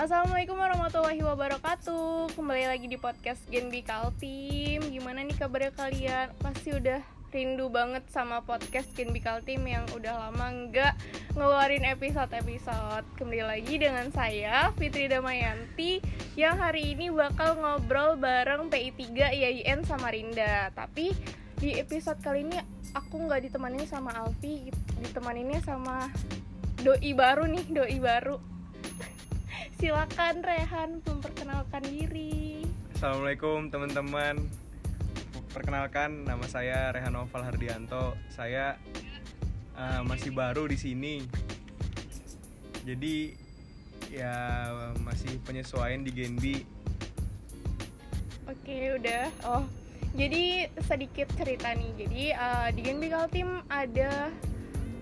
Assalamualaikum 0.00 0.56
warahmatullahi 0.56 1.20
wabarakatuh. 1.20 2.32
Kembali 2.32 2.72
lagi 2.72 2.88
di 2.88 2.96
podcast 2.96 3.44
Genbi 3.52 3.84
Kaltim. 3.84 4.80
Gimana 4.80 5.20
nih 5.20 5.36
kabarnya 5.36 5.76
kalian? 5.76 6.32
Pasti 6.40 6.72
udah 6.72 7.04
rindu 7.28 7.68
banget 7.68 8.08
sama 8.08 8.40
podcast 8.40 8.88
Genbi 8.96 9.20
Kaltim 9.20 9.60
Yang 9.68 10.00
udah 10.00 10.24
lama 10.24 10.56
nggak 10.56 10.96
ngeluarin 11.36 11.84
episode-episode. 11.84 13.04
Kembali 13.20 13.44
lagi 13.44 13.76
dengan 13.76 14.08
saya 14.08 14.72
Fitri 14.80 15.04
Damayanti 15.04 16.00
Yang 16.32 16.56
hari 16.56 16.96
ini 16.96 17.12
bakal 17.12 17.60
ngobrol 17.60 18.16
bareng 18.16 18.72
PI3 18.72 19.36
IAIN 19.36 19.84
Samarinda 19.84 20.72
Tapi 20.72 21.12
di 21.60 21.76
episode 21.76 22.24
kali 22.24 22.48
ini 22.48 22.56
aku 22.96 23.28
nggak 23.28 23.52
ditemani 23.52 23.84
sama 23.84 24.16
Alfi 24.16 24.72
Ditemaninnya 25.04 25.60
sama 25.60 26.08
doi 26.80 27.12
baru 27.12 27.44
nih, 27.44 27.68
doi 27.68 28.00
baru 28.00 28.60
silakan 29.80 30.44
Rehan 30.44 31.00
memperkenalkan 31.08 31.80
diri. 31.88 32.68
Assalamualaikum 32.92 33.72
teman-teman. 33.72 34.36
Perkenalkan 35.56 36.28
nama 36.28 36.44
saya 36.44 36.92
Rehan 36.92 37.16
Noval 37.16 37.48
Hardianto. 37.48 38.12
Saya 38.28 38.76
uh, 39.72 40.04
masih 40.04 40.36
baru 40.36 40.68
di 40.68 40.76
sini. 40.76 41.24
Jadi 42.84 43.32
ya 44.12 44.68
masih 45.00 45.40
penyesuaian 45.48 46.04
di 46.04 46.12
Genbi. 46.12 46.60
Oke, 48.52 49.00
udah. 49.00 49.32
Oh, 49.48 49.64
jadi 50.12 50.68
sedikit 50.84 51.32
cerita 51.40 51.72
nih. 51.72 51.90
Jadi 52.04 52.24
uh, 52.36 52.68
di 52.68 52.80
Genbi 52.84 53.08
Kaltim 53.08 53.64
ada 53.72 54.28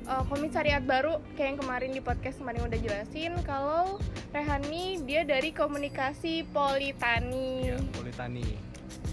uh, 0.09 0.25
komisariat 0.27 0.83
baru 0.83 1.21
kayak 1.37 1.55
yang 1.55 1.59
kemarin 1.61 1.91
di 1.93 2.01
podcast 2.01 2.41
kemarin 2.41 2.65
udah 2.65 2.81
jelasin 2.81 3.33
kalau 3.45 4.01
Rehani 4.33 5.01
dia 5.09 5.25
dari 5.25 5.53
komunikasi 5.53 6.49
Politani. 6.53 7.73
Ya, 7.73 7.79
Politani. 7.97 8.45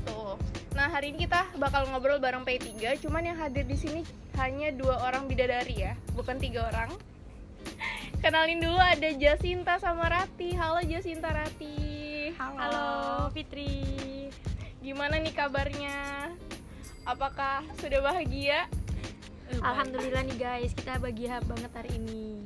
Tuh. 0.07 0.35
Nah, 0.75 0.91
hari 0.91 1.15
ini 1.15 1.23
kita 1.23 1.55
bakal 1.55 1.87
ngobrol 1.87 2.19
bareng 2.19 2.43
P3, 2.43 2.99
cuman 2.99 3.23
yang 3.23 3.39
hadir 3.39 3.63
di 3.63 3.79
sini 3.79 4.03
hanya 4.35 4.75
dua 4.75 5.07
orang 5.07 5.31
bidadari 5.31 5.87
ya, 5.87 5.95
bukan 6.19 6.35
tiga 6.35 6.67
orang. 6.67 6.91
Kenalin 8.23 8.59
dulu 8.59 8.75
ada 8.75 9.07
Jasinta 9.15 9.79
sama 9.79 10.11
Rati. 10.11 10.51
Halo 10.51 10.83
Jasinta 10.83 11.31
Rati. 11.31 12.35
Halo. 12.35 12.59
Halo 12.59 12.87
Fitri. 13.31 14.27
Gimana 14.83 15.15
nih 15.15 15.31
kabarnya? 15.31 16.27
Apakah 17.07 17.63
sudah 17.79 18.03
bahagia? 18.03 18.67
Alhamdulillah 19.55 20.23
nih 20.23 20.37
guys, 20.37 20.71
kita 20.73 20.97
bahagia 20.97 21.37
banget 21.43 21.71
hari 21.71 21.91
ini. 21.95 22.45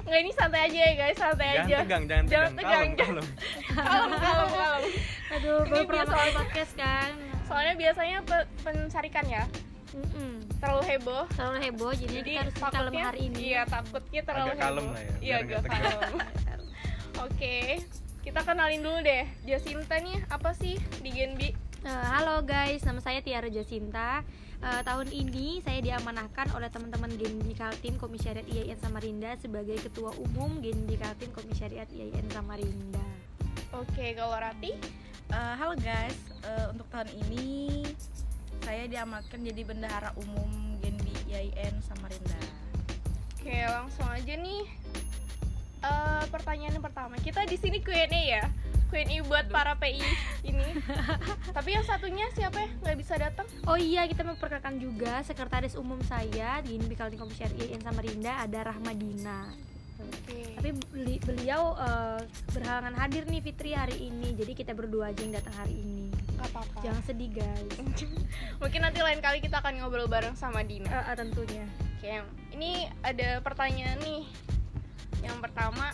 Enggak 0.00 0.20
ini 0.20 0.32
santai 0.32 0.60
aja 0.64 0.78
ya 0.80 0.92
guys, 0.96 1.16
santai 1.16 1.48
jangan 1.50 1.66
aja. 1.66 1.76
Tegang, 1.78 2.02
jangan, 2.04 2.24
Jangan 2.26 2.52
tegang, 2.54 2.70
tegang, 2.70 2.90
kalem, 3.00 3.26
Kalem, 3.68 4.10
kalem, 4.14 4.48
kalem. 4.50 4.82
Aduh, 5.34 5.58
Ini 5.62 5.80
baru 5.84 6.06
kali 6.08 6.30
podcast 6.32 6.72
kan. 6.74 7.10
Soalnya 7.44 7.74
biasanya 7.74 8.18
pe- 8.22 8.48
pensarikan 8.58 9.24
ya, 9.26 9.44
Mm-mm. 9.90 10.32
terlalu 10.58 10.82
heboh. 10.86 11.24
Terlalu 11.30 11.58
heboh, 11.62 11.92
jadi, 11.92 12.14
Jadi 12.14 12.30
kita 12.30 12.40
harus 12.42 12.54
kalem 12.56 12.92
hari 12.94 13.20
ini. 13.26 13.36
Iya, 13.50 13.62
takutnya 13.64 14.22
terlalu 14.22 14.48
Agak 14.48 14.58
kalem 14.58 14.76
heboh. 14.78 14.88
lah 14.88 15.02
ya, 15.02 15.12
Iya, 15.18 15.34
agak 15.38 15.60
tegang. 15.60 15.82
kalem. 15.82 16.12
Oke, 17.18 17.56
kita 18.22 18.40
kenalin 18.42 18.80
dulu 18.80 18.98
deh. 19.00 19.24
Jasinta 19.42 19.96
nih 19.98 20.18
apa 20.28 20.50
sih 20.54 20.76
di 20.98 21.10
Genbi? 21.10 21.50
Eh, 21.78 22.06
halo 22.10 22.42
guys, 22.42 22.82
nama 22.82 22.98
saya 22.98 23.22
Tiara 23.22 23.46
Jasinta. 23.46 24.26
Eh, 24.58 24.82
tahun 24.82 25.14
ini 25.14 25.62
saya 25.62 25.78
diamanahkan 25.78 26.50
oleh 26.58 26.66
teman-teman 26.74 27.06
Genbi 27.14 27.54
Kaltim 27.54 27.94
Komisariat 27.94 28.42
IAIN 28.50 28.74
Samarinda 28.82 29.38
sebagai 29.38 29.78
Ketua 29.86 30.10
Umum 30.18 30.58
Genbi 30.58 30.98
Kaltim 30.98 31.30
Komisariat 31.30 31.86
IAIN 31.94 32.26
Samarinda. 32.34 33.06
Oke, 33.70 34.10
kalau 34.18 34.34
Rati? 34.34 34.74
Eh, 35.30 35.54
halo 35.54 35.78
guys, 35.78 36.18
Eh, 36.42 36.66
untuk 36.74 36.90
tahun 36.90 37.14
ini 37.14 37.86
saya 38.66 38.90
diamanatkan 38.90 39.38
jadi 39.38 39.62
bendahara 39.62 40.10
umum 40.18 40.50
Genbi 40.82 41.14
IAIN 41.30 41.78
Samarinda. 41.78 42.42
Oke, 43.38 43.54
langsung 43.54 44.10
aja 44.10 44.34
nih. 44.34 44.66
Eh, 45.78 46.24
pertanyaan 46.28 46.74
yang 46.74 46.82
pertama, 46.82 47.14
kita 47.18 47.46
di 47.46 47.54
sini 47.54 47.78
Q&A 47.78 48.08
ya. 48.10 48.44
Q&A 48.88 49.20
buat 49.22 49.46
para 49.46 49.76
PI 49.76 50.00
ini. 50.50 50.80
Tapi 51.52 51.68
yang 51.70 51.84
satunya 51.84 52.26
siapa 52.32 52.56
ya? 52.58 52.68
Nggak 52.82 52.96
bisa 52.98 53.14
datang? 53.14 53.46
Oh 53.68 53.76
iya, 53.76 54.08
kita 54.08 54.24
memperkenalkan 54.24 54.80
juga 54.80 55.20
sekretaris 55.22 55.76
umum 55.76 56.00
saya 56.02 56.58
di 56.64 56.74
Genbi 56.74 56.96
Kaltim 56.96 57.20
Komisariat 57.20 57.52
IAIN 57.54 57.84
Samarinda 57.84 58.42
ada 58.42 58.72
Rahmadina. 58.72 59.52
Oke. 59.98 60.56
Tapi 60.56 60.70
beli- 60.90 61.22
beliau 61.22 61.76
eh, 61.76 62.20
berhalangan 62.50 62.94
hadir 62.96 63.28
nih 63.28 63.42
Fitri 63.44 63.70
hari 63.76 64.08
ini, 64.08 64.34
jadi 64.34 64.56
kita 64.56 64.72
berdua 64.72 65.12
aja 65.12 65.20
yang 65.20 65.36
datang 65.36 65.54
hari 65.54 65.78
ini. 65.78 66.08
Apa-apa. 66.38 66.80
Jangan 66.80 67.02
sedih 67.04 67.30
guys. 67.34 67.70
Mungkin 68.62 68.80
nanti 68.82 68.98
lain 69.04 69.20
kali 69.20 69.38
kita 69.38 69.60
akan 69.60 69.78
ngobrol 69.78 70.08
bareng 70.08 70.34
sama 70.34 70.64
Dina. 70.64 70.88
Eh, 70.88 71.02
eh, 71.12 71.16
tentunya. 71.18 71.66
Oke, 71.98 72.14
ini 72.54 72.86
ada 73.04 73.42
pertanyaan 73.42 73.98
nih. 74.00 74.22
Yang 75.22 75.38
pertama 75.44 75.92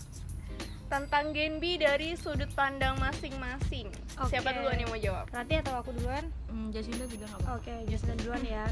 tentang 0.88 1.34
Genbi 1.34 1.80
dari 1.80 2.14
sudut 2.14 2.50
pandang 2.54 2.94
masing-masing. 3.02 3.90
Oke. 4.20 4.30
Siapa 4.30 4.54
duluan 4.54 4.78
yang 4.78 4.90
mau 4.92 5.00
jawab? 5.00 5.26
Rati 5.32 5.58
atau 5.58 5.74
aku 5.74 5.90
duluan? 5.96 6.28
Hmm, 6.46 6.70
Jasinda 6.70 7.08
juga 7.10 7.26
nggak 7.26 7.40
apa-apa. 7.42 7.58
Oke, 7.58 7.72
Jason 7.90 8.14
duluan 8.22 8.44
ya. 8.46 8.68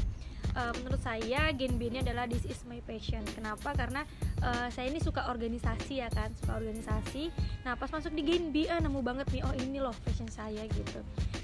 Eh, 0.53 0.71
menurut 0.77 1.01
saya 1.01 1.49
Genbi 1.57 1.89
ini 1.89 2.05
adalah 2.05 2.29
this 2.29 2.45
is 2.45 2.61
my 2.69 2.77
passion. 2.85 3.25
Kenapa? 3.33 3.73
Karena 3.73 4.05
eh, 4.39 4.67
saya 4.69 4.85
ini 4.85 5.01
suka 5.01 5.25
organisasi 5.25 6.05
ya 6.05 6.07
kan, 6.13 6.29
suka 6.37 6.61
organisasi. 6.61 7.33
Nah 7.65 7.73
pas 7.73 7.89
masuk 7.89 8.13
di 8.13 8.21
Genbi, 8.21 8.69
ah 8.69 8.77
nemu 8.77 9.01
banget 9.01 9.25
nih, 9.33 9.41
oh 9.41 9.53
ini 9.57 9.81
loh 9.81 9.95
passion 10.05 10.29
saya 10.29 10.61
gitu. 10.69 11.01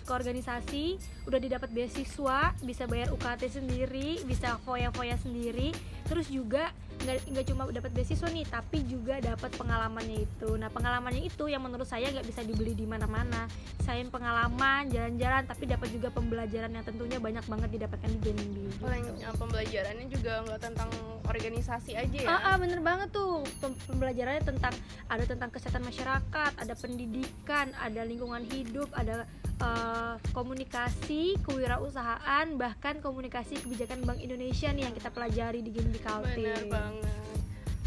Suka 0.09 0.25
organisasi, 0.25 0.97
udah 1.29 1.37
didapat 1.37 1.69
beasiswa, 1.69 2.57
bisa 2.65 2.89
bayar 2.89 3.13
UKT 3.13 3.61
sendiri, 3.61 4.17
bisa 4.25 4.57
foya-foya 4.65 5.13
sendiri. 5.21 5.69
Terus 6.09 6.33
juga 6.33 6.73
nggak 7.05 7.29
nggak 7.29 7.45
cuma 7.53 7.69
dapat 7.69 7.93
beasiswa 7.93 8.25
nih, 8.25 8.41
tapi 8.49 8.89
juga 8.89 9.21
dapat 9.21 9.53
pengalamannya 9.53 10.25
itu. 10.25 10.57
Nah 10.57 10.73
pengalamannya 10.73 11.29
itu 11.29 11.45
yang 11.45 11.61
menurut 11.61 11.85
saya 11.85 12.09
nggak 12.09 12.25
bisa 12.25 12.41
dibeli 12.41 12.73
di 12.73 12.89
mana-mana. 12.89 13.45
Selain 13.85 14.09
pengalaman, 14.09 14.89
jalan-jalan, 14.89 15.45
tapi 15.45 15.69
dapat 15.69 15.93
juga 15.93 16.09
pembelajaran 16.09 16.73
yang 16.73 16.85
tentunya 16.89 17.21
banyak 17.21 17.45
banget 17.45 17.69
didapatkan 17.77 18.09
di 18.09 18.17
Genbi. 18.17 18.65
gitu. 18.65 19.29
Pembelajarannya 19.37 20.05
juga 20.09 20.33
nggak 20.41 20.57
tentang 20.73 20.89
organisasi 21.29 21.93
aja 21.93 22.17
ya. 22.17 22.29
Ah, 22.33 22.41
ah, 22.49 22.55
bener 22.57 22.81
banget 22.81 23.13
tuh 23.13 23.45
Pem- 23.61 23.77
pembelajarannya 23.85 24.41
tentang 24.41 24.73
ada 25.05 25.21
tentang 25.21 25.53
kesehatan 25.53 25.85
masyarakat, 25.85 26.51
ada 26.57 26.73
pendidikan, 26.73 27.69
ada 27.77 28.01
lingkungan 28.01 28.41
hidup, 28.49 28.89
ada 28.97 29.29
eh, 29.59 30.15
komunikasi, 30.31 31.21
kewirausahaan, 31.39 32.47
bahkan 32.55 32.97
komunikasi 32.97 33.57
kebijakan 33.57 34.01
Bank 34.01 34.19
Indonesia 34.19 34.69
nih 34.69 34.83
yang 34.83 34.93
kita 34.93 35.09
pelajari 35.09 35.59
di 35.59 35.69
Genbi 35.69 35.99
Kaltim. 35.99 36.39
Bener 36.41 36.63
banget. 36.65 37.17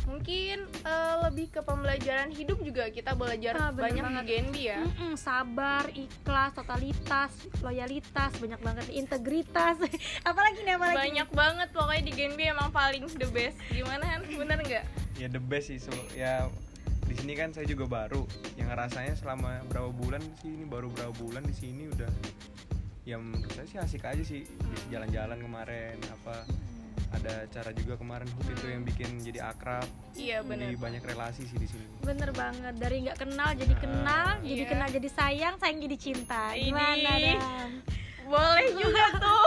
Mungkin 0.02 0.56
eh, 0.66 1.14
lebih 1.22 1.46
ke 1.48 1.60
pembelajaran 1.60 2.28
hidup 2.28 2.60
juga 2.60 2.90
kita 2.90 3.14
belajar 3.14 3.54
Ah, 3.54 3.70
banyak 3.70 4.02
banget. 4.02 4.18
di 4.18 4.28
Genbi 4.28 4.62
ya. 4.66 4.78
Mm-mm, 4.82 5.14
sabar, 5.16 5.88
ikhlas, 5.88 6.50
totalitas, 6.52 7.30
loyalitas, 7.60 8.30
banyak 8.34 8.60
banget 8.60 8.84
nih, 8.86 8.96
integritas. 8.98 9.78
apalagi 10.28 10.60
nih 10.60 10.74
apalagi? 10.74 10.98
Banyak 10.98 11.28
banget 11.30 11.68
pokoknya 11.70 12.02
di 12.02 12.12
Genbi 12.12 12.44
emang 12.44 12.68
paling 12.68 13.06
the 13.14 13.26
best. 13.26 13.56
Gimana 13.68 14.02
Han? 14.04 14.20
Bener 14.28 14.58
nggak? 14.58 14.84
Ya 15.16 15.26
the 15.26 15.40
best 15.40 15.70
sih. 15.70 15.78
So, 15.78 15.94
ya 16.12 16.50
di 17.12 17.20
sini 17.20 17.36
kan 17.36 17.52
saya 17.52 17.68
juga 17.68 17.84
baru. 17.84 18.24
Yang 18.56 18.68
rasanya 18.72 19.14
selama 19.14 19.60
berapa 19.68 19.92
bulan 19.92 20.24
sih 20.40 20.48
ini 20.50 20.64
baru 20.64 20.88
berapa 20.88 21.12
bulan 21.14 21.44
di 21.44 21.52
sini 21.52 21.92
udah 21.92 22.08
ya 23.02 23.18
menurut 23.18 23.50
saya 23.50 23.66
sih 23.66 23.78
asik 23.78 24.06
aja 24.06 24.22
sih 24.22 24.46
Bisa 24.46 24.86
jalan-jalan 24.88 25.42
kemarin 25.42 25.98
apa 26.08 26.46
ada 27.12 27.44
cara 27.50 27.74
juga 27.74 27.98
kemarin 27.98 28.30
Hut 28.30 28.46
itu 28.46 28.64
yang 28.64 28.86
bikin 28.86 29.18
jadi 29.20 29.42
akrab 29.44 29.84
Iya 30.14 30.40
bener. 30.40 30.70
jadi 30.70 30.78
banyak 30.78 31.02
relasi 31.02 31.42
sih 31.44 31.58
di 31.58 31.66
sini 31.66 31.82
Bener 31.98 32.30
banget, 32.30 32.78
dari 32.78 33.02
nggak 33.02 33.18
kenal 33.18 33.50
jadi 33.52 33.74
kenal, 33.74 34.26
jadi 34.40 34.62
Iya. 34.64 34.70
kenal 34.70 34.88
jadi 34.88 35.08
sayang, 35.10 35.54
sayang 35.58 35.78
jadi 35.82 35.96
cinta. 35.98 36.54
Gimana 36.54 37.10
Ini. 37.12 37.34
Dan? 37.34 37.70
Boleh 38.26 38.70
juga 38.78 39.04
tuh. 39.18 39.46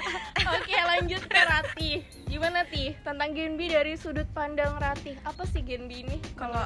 Oke, 0.56 0.76
lanjut 0.76 1.22
ke 1.24 1.40
Rati. 1.40 1.90
Gimana 2.30 2.62
Ti? 2.66 2.94
Tentang 3.02 3.30
Genbi 3.34 3.70
dari 3.70 3.94
sudut 3.98 4.26
pandang 4.34 4.78
Rati. 4.78 5.18
Apa 5.26 5.46
sih 5.46 5.62
Genbi 5.62 6.06
ini? 6.06 6.16
Kalau? 6.34 6.62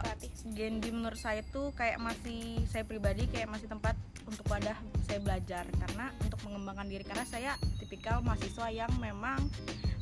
Genbi 0.52 0.92
menurut 0.92 1.16
saya 1.16 1.40
tuh 1.50 1.72
kayak 1.72 1.96
masih 1.98 2.62
saya 2.68 2.84
pribadi 2.84 3.24
kayak 3.32 3.48
masih 3.48 3.64
tempat 3.64 3.96
untuk 4.28 4.44
wadah 4.48 4.76
saya 5.08 5.20
belajar 5.20 5.64
karena 5.80 6.12
untuk 6.20 6.40
mengembangkan 6.44 6.88
diri 6.88 7.04
karena 7.04 7.24
saya 7.24 7.56
tipikal 7.80 8.20
mahasiswa 8.20 8.68
yang 8.68 8.92
memang 9.00 9.40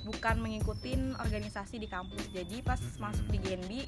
bukan 0.02 0.42
mengikuti 0.42 0.98
organisasi 1.18 1.78
di 1.78 1.86
kampus. 1.86 2.26
Jadi 2.34 2.58
pas 2.62 2.78
masuk 2.98 3.26
di 3.30 3.38
Genbi 3.38 3.82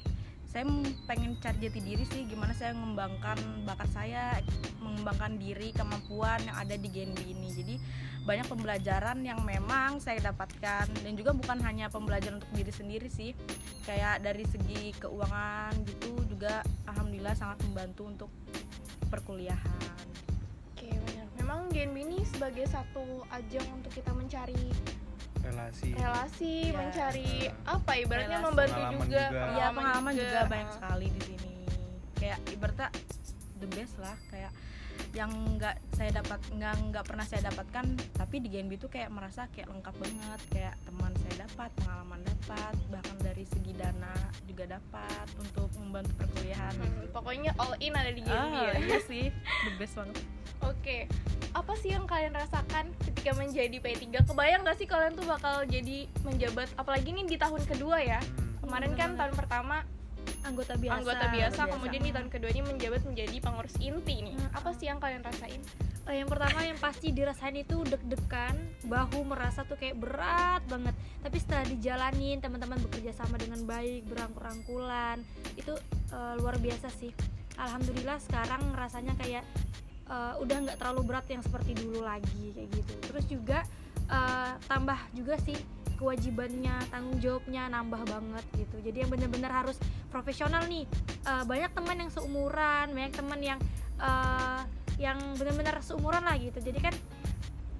saya 0.55 0.71
pengen 1.03 1.35
cari 1.43 1.67
jati 1.67 1.83
diri 1.83 2.07
sih 2.07 2.23
gimana 2.31 2.55
saya 2.55 2.71
mengembangkan 2.71 3.67
bakat 3.67 3.91
saya 3.91 4.39
mengembangkan 4.79 5.35
diri 5.35 5.75
kemampuan 5.75 6.39
yang 6.47 6.55
ada 6.55 6.79
di 6.79 6.87
Genbi 6.87 7.35
ini. 7.35 7.51
Jadi 7.51 7.75
banyak 8.23 8.47
pembelajaran 8.47 9.19
yang 9.27 9.43
memang 9.43 9.99
saya 9.99 10.31
dapatkan. 10.31 10.87
Dan 11.03 11.19
juga 11.19 11.35
bukan 11.35 11.59
hanya 11.59 11.91
pembelajaran 11.91 12.39
untuk 12.39 12.55
diri 12.55 12.71
sendiri 12.71 13.11
sih 13.11 13.35
kayak 13.83 14.23
dari 14.23 14.47
segi 14.47 14.95
keuangan 14.95 15.75
gitu 15.83 16.23
juga 16.23 16.63
alhamdulillah 16.87 17.35
sangat 17.35 17.59
membantu 17.67 18.01
untuk 18.07 18.31
perkuliahan. 19.11 20.07
Oke, 20.71 20.87
benar. 20.87 21.27
Memang 21.35 21.67
GNB 21.67 21.97
ini 21.99 22.19
sebagai 22.23 22.63
satu 22.71 23.27
ajang 23.27 23.67
untuk 23.75 23.91
kita 23.91 24.15
mencari 24.15 24.71
relasi 25.45 25.89
relasi, 25.93 26.53
Iya. 26.65 26.75
mencari 26.75 27.29
apa 27.63 27.91
ibaratnya 27.95 28.29
Relasi. 28.35 28.47
membantu 28.47 28.73
Pengalaman 28.75 28.99
juga. 29.01 29.23
juga. 29.25 29.45
Iya 29.51 29.67
pengalaman 29.71 30.13
juga 30.13 30.39
banyak 30.45 30.65
Ah. 30.65 30.75
sekali 30.75 31.07
di 31.09 31.21
sini. 31.23 31.53
Kayak 32.15 32.39
ibaratnya 32.49 32.87
the 33.55 33.67
best 33.69 33.95
lah 33.97 34.15
kayak 34.27 34.51
yang 35.11 35.31
nggak 35.55 35.75
saya 35.91 36.11
dapat 36.13 36.39
nggak 36.49 36.73
nggak 36.85 37.05
pernah 37.05 37.23
saya 37.23 37.41
dapatkan 37.45 37.85
tapi 38.13 38.35
di 38.37 38.47
GNB 38.49 38.75
itu 38.75 38.87
kayak 38.89 39.07
merasa 39.09 39.47
kayak 39.49 39.67
lengkap 39.69 39.91
banget 39.93 40.41
kayak 40.49 40.75
teman 40.81 41.11
saya 41.17 41.35
dapat 41.41 41.69
pengalaman 41.73 42.19
dapat 42.21 42.75
bahkan 42.89 43.17
dari 43.19 43.43
segi 43.45 43.73
dana 43.73 44.11
juga 44.43 44.67
dapat 44.69 45.27
untuk 45.37 45.67
membantu 45.77 46.11
perkuliahan 46.17 46.75
Hmm, 46.75 47.11
pokoknya 47.11 47.51
all 47.55 47.75
in 47.77 47.91
ada 47.93 48.07
di 48.09 48.21
GNB 48.21 48.55
ah, 48.55 48.71
ya. 48.71 48.75
iya 48.77 48.99
sih 49.01 49.25
the 49.63 49.71
best 49.77 49.95
banget 49.95 50.19
Oke, 50.63 51.09
apa 51.51 51.73
sih 51.79 51.91
yang 51.91 52.07
kalian 52.07 52.35
rasakan 52.35 52.91
ketika 53.03 53.31
menjadi 53.35 53.77
P3? 53.79 54.23
Kebayang 54.23 54.63
gak 54.63 54.77
sih 54.79 54.87
kalian 54.87 55.17
tuh 55.17 55.27
bakal 55.27 55.67
jadi 55.67 56.07
menjabat, 56.23 56.71
apalagi 56.79 57.11
ini 57.11 57.27
di 57.27 57.35
tahun 57.35 57.63
kedua 57.67 57.99
ya? 57.99 58.19
Hmm. 58.21 58.67
Kemarin 58.67 58.91
kan 58.95 59.09
tahun 59.19 59.33
pertama 59.35 59.83
anggota 60.45 60.77
biasa 60.77 61.01
anggota 61.01 61.25
biasa, 61.33 61.61
biasa. 61.65 61.73
kemudian 61.73 62.01
di 62.05 62.11
tahun 62.13 62.29
kedua 62.29 62.49
ini 62.53 62.61
menjabat 62.65 63.01
menjadi 63.05 63.37
pengurus 63.41 63.75
inti 63.81 64.15
nih. 64.21 64.35
Hmm. 64.37 64.57
Apa 64.57 64.69
sih 64.77 64.85
yang 64.87 65.01
kalian 65.01 65.25
rasain? 65.25 65.61
Eh, 66.05 66.21
yang 66.21 66.29
pertama 66.29 66.61
yang 66.61 66.77
pasti 66.77 67.09
dirasain 67.09 67.57
itu 67.57 67.81
deg-degan 67.81 68.53
bahu 68.85 69.25
merasa 69.25 69.65
tuh 69.65 69.73
kayak 69.73 69.97
berat 69.97 70.61
banget 70.69 70.93
tapi 71.25 71.37
setelah 71.41 71.65
dijalanin 71.65 72.37
teman-teman 72.37 72.77
bekerja 72.77 73.09
sama 73.09 73.41
dengan 73.41 73.65
baik 73.65 74.05
berangkul-rangkulan 74.05 75.25
itu 75.57 75.73
eh, 76.13 76.33
luar 76.37 76.61
biasa 76.61 76.93
sih 76.93 77.09
alhamdulillah 77.57 78.21
sekarang 78.21 78.61
rasanya 78.77 79.17
kayak 79.17 79.41
eh, 80.09 80.33
udah 80.41 80.57
nggak 80.65 80.77
terlalu 80.81 81.01
berat 81.07 81.27
yang 81.29 81.43
seperti 81.43 81.77
dulu 81.77 82.05
lagi 82.05 82.53
kayak 82.53 82.69
gitu. 82.73 82.93
Terus 83.11 83.25
juga 83.27 83.59
eh, 84.09 84.51
tambah 84.69 84.99
juga 85.13 85.35
sih 85.41 85.57
kewajibannya 85.95 86.75
tanggung 86.91 87.17
jawabnya 87.23 87.71
nambah 87.71 88.03
banget 88.05 88.45
gitu. 88.59 88.75
Jadi 88.83 88.97
yang 89.07 89.09
bener-bener 89.11 89.51
harus 89.51 89.79
profesional 90.11 90.63
nih. 90.67 90.85
Eh, 91.25 91.43
banyak 91.47 91.71
teman 91.73 91.97
yang 91.99 92.11
seumuran 92.11 92.85
banyak 92.91 93.13
teman 93.15 93.39
yang 93.41 93.59
eh, 93.99 94.61
yang 94.95 95.19
benar-benar 95.35 95.79
seumuran 95.83 96.23
lah 96.23 96.35
gitu. 96.39 96.59
Jadi 96.59 96.79
kan 96.79 96.95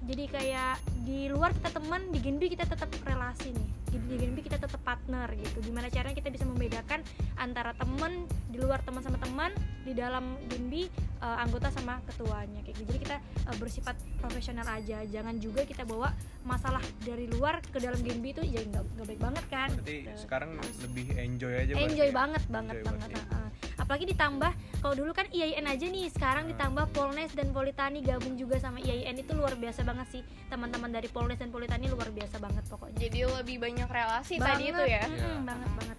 jadi 0.06 0.24
kayak 0.30 0.74
di 1.02 1.26
luar 1.26 1.50
kita 1.50 1.70
teman 1.74 2.00
di 2.14 2.18
Genbi 2.22 2.46
kita 2.46 2.62
tetap 2.62 2.86
relasi 3.02 3.50
nih 3.50 3.68
di, 3.90 3.96
di 4.06 4.16
Genbi 4.22 4.40
kita 4.42 4.58
tetap 4.58 4.78
partner 4.86 5.26
gitu 5.34 5.58
gimana 5.66 5.90
caranya 5.90 6.14
kita 6.14 6.30
bisa 6.30 6.46
membedakan 6.46 7.02
antara 7.38 7.74
teman 7.74 8.26
di 8.46 8.58
luar 8.62 8.82
teman 8.86 9.02
sama 9.02 9.18
teman 9.18 9.50
di 9.82 9.92
dalam 9.94 10.38
Genbi 10.46 10.86
eh, 11.22 11.36
anggota 11.42 11.70
sama 11.74 11.98
ketuanya 12.06 12.62
kayak 12.62 12.76
gitu 12.78 12.86
jadi 12.94 12.98
kita 13.02 13.16
eh, 13.22 13.56
bersifat 13.58 13.96
profesional 14.22 14.66
aja 14.70 15.02
jangan 15.10 15.34
juga 15.42 15.66
kita 15.66 15.82
bawa 15.82 16.14
masalah 16.46 16.82
dari 17.02 17.26
luar 17.26 17.58
ke 17.62 17.82
dalam 17.82 17.98
Genbi 17.98 18.30
itu 18.30 18.42
ya 18.46 18.62
nggak 18.62 19.06
baik 19.06 19.20
banget 19.20 19.44
kan 19.50 19.68
berarti 19.74 20.06
gitu. 20.06 20.18
sekarang 20.22 20.50
lebih 20.86 21.06
enjoy 21.18 21.52
aja 21.54 21.72
enjoy 21.74 22.08
ya? 22.10 22.14
banget 22.14 22.42
banget 22.46 22.74
Enjoy 22.78 22.86
banget 22.94 23.08
berarti. 23.10 23.34
heeh. 23.34 23.48
Apalagi 23.86 24.06
ditambah 24.08 24.50
kalau 24.76 24.94
dulu 24.94 25.12
kan 25.12 25.30
IAIN 25.30 25.62
aja 25.62 25.86
nih 25.86 26.10
sekarang 26.10 26.44
Hmm. 26.44 26.52
ditambah 26.52 26.84
Polnes 26.90 27.30
dan 27.32 27.48
Politani 27.48 27.98
gabung 28.00 28.34
juga 28.34 28.58
sama 28.58 28.78
IAIN 28.78 29.14
itu 29.14 29.30
luar 29.30 29.54
biasa 29.54 29.80
banget 29.80 30.06
sih 30.10 30.22
teman-teman 30.44 30.90
dari 30.90 31.06
Polnes 31.06 31.36
dan 31.36 31.48
Politani 31.48 31.86
luar 31.86 32.06
biasa 32.08 32.36
banget 32.36 32.66
pokoknya 32.66 32.98
Jadi 32.98 33.18
lebih 33.24 33.56
banyak 33.56 33.86
relasi 33.86 34.34
banget, 34.36 34.50
tadi 34.52 34.64
itu 34.68 34.82
ya. 34.84 35.02
mm, 35.02 35.14
Iya. 35.14 35.38
banget 35.40 35.70
banget 35.72 35.98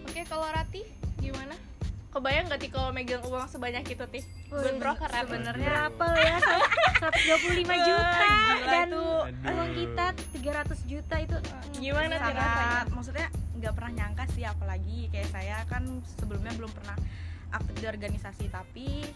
Oke, 0.00 0.20
kalau 0.24 0.46
Rati 0.46 0.82
gimana? 1.16 1.54
Kebayang 2.08 2.48
gak 2.48 2.58
sih 2.58 2.70
kalau 2.70 2.88
megang 2.90 3.20
uang 3.22 3.44
sebanyak 3.44 3.84
itu, 3.84 4.00
Tih? 4.00 4.24
Broker 4.78 5.04
Rati? 5.04 5.26
sebenarnya 5.26 5.68
lo 5.90 6.10
ya 6.16 6.36
125 6.96 7.66
juta 7.84 8.28
dan 8.64 8.88
uang 8.88 9.70
kita 9.74 10.06
300 10.32 10.80
juta 10.86 11.14
itu 11.18 11.36
Gimana 11.76 12.14
tuh 12.16 12.32
rasanya? 12.32 12.88
Apalagi 14.46 15.10
kayak 15.10 15.30
saya 15.30 15.56
kan 15.66 15.82
sebelumnya 16.18 16.54
belum 16.54 16.70
pernah 16.72 16.96
aktif 17.54 17.74
di 17.78 17.86
organisasi 17.86 18.46
tapi 18.50 19.06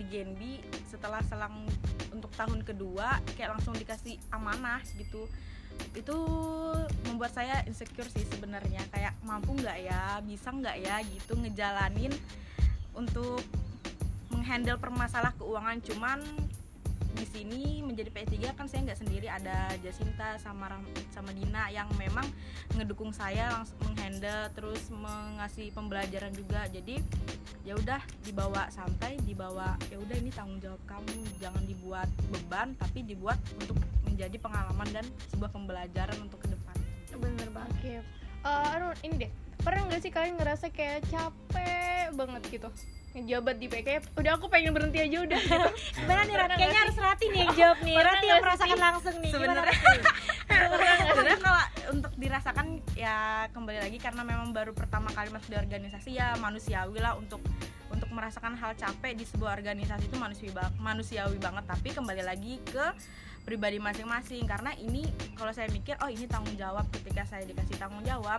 di 0.00 0.04
Genbi 0.08 0.62
setelah 0.88 1.20
selang 1.28 1.68
untuk 2.14 2.32
tahun 2.34 2.64
kedua 2.64 3.20
kayak 3.36 3.58
langsung 3.58 3.76
dikasih 3.76 4.16
amanah 4.32 4.80
gitu. 4.96 5.28
Itu 5.96 6.16
membuat 7.08 7.32
saya 7.32 7.64
insecure 7.64 8.08
sih 8.08 8.24
sebenarnya 8.28 8.84
kayak 8.92 9.16
mampu 9.24 9.56
nggak 9.56 9.78
ya 9.80 10.20
bisa 10.24 10.52
nggak 10.52 10.76
ya 10.80 11.00
gitu 11.04 11.36
ngejalanin 11.36 12.12
untuk 12.96 13.42
menghandle 14.30 14.78
permasalah 14.78 15.34
keuangan 15.36 15.78
cuman 15.84 16.20
di 17.16 17.26
sini 17.26 17.62
menjadi 17.82 18.10
P3 18.12 18.54
kan 18.54 18.66
saya 18.70 18.90
nggak 18.90 19.00
sendiri 19.00 19.26
ada 19.26 19.72
Jasinta 19.82 20.38
sama 20.38 20.70
sama 21.10 21.30
Dina 21.34 21.68
yang 21.72 21.90
memang 21.98 22.24
ngedukung 22.78 23.10
saya 23.10 23.50
langsung 23.54 23.78
menghandle 23.86 24.50
terus 24.54 24.88
mengasih 24.94 25.74
pembelajaran 25.74 26.30
juga 26.34 26.70
jadi 26.70 27.02
ya 27.66 27.76
udah 27.76 28.00
dibawa 28.24 28.70
santai 28.72 29.20
dibawa 29.26 29.76
ya 29.92 30.00
udah 30.00 30.16
ini 30.16 30.30
tanggung 30.32 30.62
jawab 30.62 30.80
kamu 30.88 31.12
jangan 31.42 31.62
dibuat 31.66 32.08
beban 32.32 32.72
tapi 32.78 33.04
dibuat 33.04 33.36
untuk 33.58 33.76
menjadi 34.06 34.36
pengalaman 34.40 34.88
dan 34.94 35.04
sebuah 35.34 35.50
pembelajaran 35.52 36.16
untuk 36.24 36.40
ke 36.40 36.48
depan 36.52 36.76
bener 37.20 37.48
banget 37.52 37.70
Oke. 37.80 37.96
Eh, 38.44 38.68
aduh, 38.76 38.92
ini 39.00 39.24
deh. 39.24 39.32
Pernah 39.60 39.88
nggak 39.88 40.00
sih 40.04 40.12
kalian 40.12 40.36
ngerasa 40.36 40.68
kayak 40.68 41.04
capek 41.08 42.12
banget 42.12 42.42
gitu? 42.48 42.68
Ngejabat 43.10 43.56
di 43.56 43.66
PK, 43.66 43.88
udah 44.14 44.32
aku 44.32 44.46
pengen 44.46 44.70
berhenti 44.70 44.98
aja 44.98 45.18
udah 45.20 45.40
gitu. 45.42 45.68
gimana 45.98 46.22
nih 46.22 46.30
Rat? 46.30 46.46
Pernah 46.46 46.56
kayaknya 46.56 46.80
harus 46.80 46.96
Rati 46.96 47.24
nih 47.26 47.40
yang 47.40 47.52
jawab 47.52 47.78
nih 47.80 47.94
Rati 47.96 48.06
yang 48.24 48.38
sih? 48.38 48.44
merasakan 48.44 48.78
langsung 48.78 49.16
nih 49.18 49.30
Sebenarnya- 49.30 49.66
Rati? 49.66 49.96
sebenarnya 51.10 51.38
kalau 51.40 51.62
untuk 51.90 52.12
dirasakan 52.14 52.66
ya 52.94 53.16
kembali 53.50 53.78
lagi 53.80 53.98
karena 53.98 54.22
memang 54.22 54.48
baru 54.50 54.70
pertama 54.70 55.10
kali 55.10 55.26
masuk 55.28 55.48
di 55.48 55.58
organisasi 55.58 56.10
ya 56.12 56.36
manusiawi 56.36 56.98
lah 56.98 57.14
untuk 57.14 57.42
untuk 57.88 58.06
merasakan 58.08 58.54
hal 58.54 58.74
capek 58.74 59.12
di 59.12 59.24
sebuah 59.24 59.56
organisasi 59.56 60.06
itu 60.06 60.14
manusiawi 60.14 60.54
manusiawi 60.76 61.36
banget 61.36 61.64
tapi 61.66 61.90
kembali 61.90 62.22
lagi 62.22 62.62
ke 62.62 62.94
pribadi 63.40 63.78
masing-masing 63.78 64.44
karena 64.44 64.70
ini 64.76 65.02
kalau 65.34 65.50
saya 65.50 65.66
mikir 65.68 65.98
oh 65.98 66.06
ini 66.06 66.24
tanggung 66.24 66.54
jawab 66.54 66.86
ketika 66.92 67.24
saya 67.24 67.42
dikasih 67.42 67.74
tanggung 67.74 68.04
jawab 68.04 68.38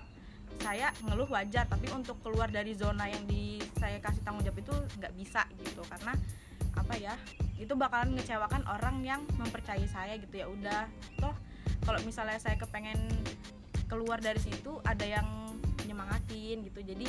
saya 0.61 0.93
ngeluh 1.03 1.27
wajar 1.29 1.65
tapi 1.65 1.89
untuk 1.91 2.21
keluar 2.21 2.47
dari 2.47 2.77
zona 2.77 3.09
yang 3.09 3.25
di 3.25 3.57
saya 3.81 3.97
kasih 3.97 4.21
tanggung 4.21 4.45
jawab 4.45 4.61
itu 4.61 4.73
nggak 5.01 5.13
bisa 5.17 5.41
gitu 5.65 5.81
karena 5.89 6.13
apa 6.77 6.93
ya 6.95 7.13
itu 7.59 7.73
bakalan 7.75 8.15
ngecewakan 8.15 8.63
orang 8.69 9.03
yang 9.05 9.21
mempercayai 9.37 9.85
saya 9.85 10.17
gitu 10.17 10.33
ya 10.41 10.47
udah. 10.49 10.85
Toh 11.19 11.35
kalau 11.85 11.99
misalnya 12.05 12.37
saya 12.37 12.57
kepengen 12.57 12.97
keluar 13.89 14.21
dari 14.21 14.39
situ 14.39 14.79
ada 14.87 15.03
yang 15.03 15.40
nyemangatin 16.01 16.57
gitu. 16.65 16.79
Jadi 16.81 17.07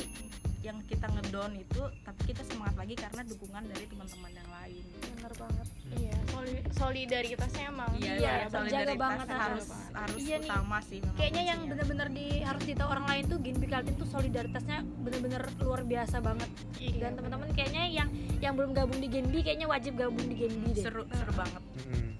yang 0.63 0.77
kita 0.85 1.09
ngedown 1.09 1.59
itu 1.59 1.81
tapi 2.05 2.21
kita 2.23 2.39
semangat 2.45 2.77
lagi 2.77 2.95
karena 2.95 3.21
dukungan 3.25 3.63
dari 3.67 3.83
teman-teman 3.83 4.31
yang 4.31 4.49
lain. 4.53 4.83
Bener 5.11 5.33
banget. 5.33 5.67
Iya, 5.93 6.15
soli- 6.25 6.65
solidaritasnya 6.71 7.63
emang 7.67 7.91
Iya, 7.93 8.13
iya, 8.15 8.33
terjaga 8.47 8.55
solidaritas 8.55 8.97
banget, 8.97 9.27
harus 9.29 9.65
banget. 9.67 9.91
harus 9.93 10.17
Iya 10.17 10.35
nih. 10.35 10.47
utama 10.47 10.77
sih 10.79 10.97
memang 10.99 11.17
kayaknya 11.17 11.43
yang 11.43 11.59
bener-bener 11.67 12.07
di 12.09 12.27
harus 12.39 12.63
ditahu 12.63 12.87
orang 12.87 13.07
lain 13.07 13.23
tuh 13.27 13.37
Genbi 13.39 13.67
Kaltim 13.67 13.95
tuh 13.95 14.07
solidaritasnya 14.07 14.77
bener-bener 14.99 15.41
luar 15.59 15.81
biasa 15.83 16.15
banget. 16.19 16.49
Iya, 16.79 16.95
dan 17.01 17.11
teman-teman 17.17 17.49
kayaknya 17.51 17.83
yang 17.89 18.09
yang 18.39 18.53
belum 18.55 18.71
gabung 18.71 18.99
di 18.99 19.09
Genbi 19.09 19.39
kayaknya 19.41 19.67
wajib 19.67 19.97
gabung 19.97 20.23
di 20.23 20.35
Genbi 20.37 20.69
deh. 20.71 20.81
Seru 20.81 21.03
seru 21.09 21.33
banget. 21.33 21.61
Mm-mm. 21.81 22.12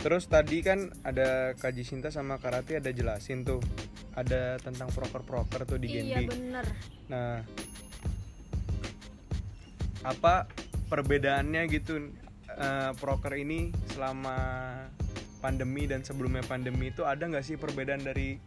Terus 0.00 0.24
tadi 0.26 0.64
kan 0.64 0.88
ada 1.02 1.52
Kaji 1.54 1.84
Sinta 1.84 2.08
sama 2.08 2.40
Karate 2.40 2.80
ada 2.80 2.88
jelasin 2.88 3.44
tuh 3.44 3.60
ada 4.12 4.56
tentang 4.56 4.88
proker-proker 4.88 5.62
tuh 5.64 5.76
di 5.76 5.92
iya 5.92 6.18
Genbi. 6.18 6.24
bener 6.26 6.66
Nah, 7.06 7.44
apa 10.02 10.48
perbedaannya 10.88 11.62
gitu 11.68 12.08
eh, 12.50 12.90
proker 12.96 13.36
ini 13.36 13.68
selama 13.86 14.36
pandemi 15.38 15.84
dan 15.84 16.00
sebelumnya 16.00 16.42
pandemi 16.42 16.88
itu 16.88 17.04
ada 17.04 17.20
nggak 17.20 17.44
sih 17.44 17.56
perbedaan 17.56 18.00
dari 18.00 18.40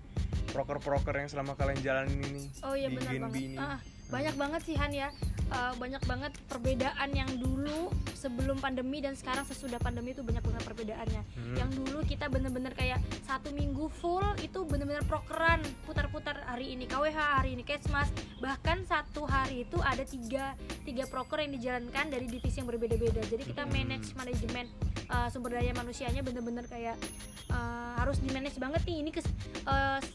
proker-proker 0.50 1.14
yang 1.16 1.30
selama 1.30 1.54
kalian 1.54 1.82
jalanin 1.82 2.18
ini 2.24 2.44
Oh 2.62 2.74
iya 2.74 2.90
di 2.90 2.98
Genbi 2.98 3.20
banget. 3.20 3.42
ini 3.44 3.58
Ah, 3.58 3.78
banyak 4.14 4.36
banget 4.38 4.62
sih 4.62 4.78
Han 4.78 4.94
ya. 4.94 5.10
Eh, 5.54 5.74
banyak 5.78 6.02
banget 6.10 6.34
perbedaan 6.50 7.14
yang 7.14 7.30
dulu 7.38 7.94
sebelum 8.18 8.58
pandemi 8.58 9.06
dan 9.06 9.14
sekarang 9.14 9.46
sesudah 9.46 9.78
pandemi 9.78 10.10
itu 10.16 10.26
banyak 10.26 10.42
banget 10.42 10.64
perbedaannya. 10.66 11.22
Hmm. 11.22 11.56
Yang 11.60 11.70
dulu 11.78 12.00
kita 12.10 12.26
bener-bener 12.26 12.74
kayak 12.74 12.98
satu 13.22 13.54
minggu 13.54 13.86
full 14.02 14.26
itu 14.42 14.66
bener-bener 14.66 15.06
prokeran 15.06 15.62
putar-putar 15.86 16.42
hari 16.50 16.74
ini 16.74 16.90
KWH, 16.90 17.20
hari 17.44 17.54
ini 17.54 17.62
Kesmas. 17.62 18.10
Bahkan 18.42 18.90
satu 18.90 19.30
hari 19.30 19.70
itu 19.70 19.78
ada 19.78 20.02
tiga 20.02 20.58
tiga 20.90 21.06
proker 21.06 21.46
yang 21.46 21.54
dijalankan 21.54 22.06
dari 22.10 22.26
divisi 22.26 22.58
yang 22.58 22.70
berbeda-beda. 22.74 23.22
Jadi 23.22 23.44
kita 23.46 23.70
Hmm. 23.70 23.78
manage 23.78 24.10
manajemen 24.18 24.66
eh, 25.06 25.28
sumber 25.30 25.62
daya 25.62 25.70
manusianya 25.78 26.26
bener-bener 26.26 26.66
kayak 26.66 26.98
eh, 27.94 27.98
harus 28.02 28.18
di 28.18 28.34
manage 28.34 28.58
banget 28.58 28.82
nih. 28.90 29.06
Ini 29.06 29.10
ke 29.14 29.22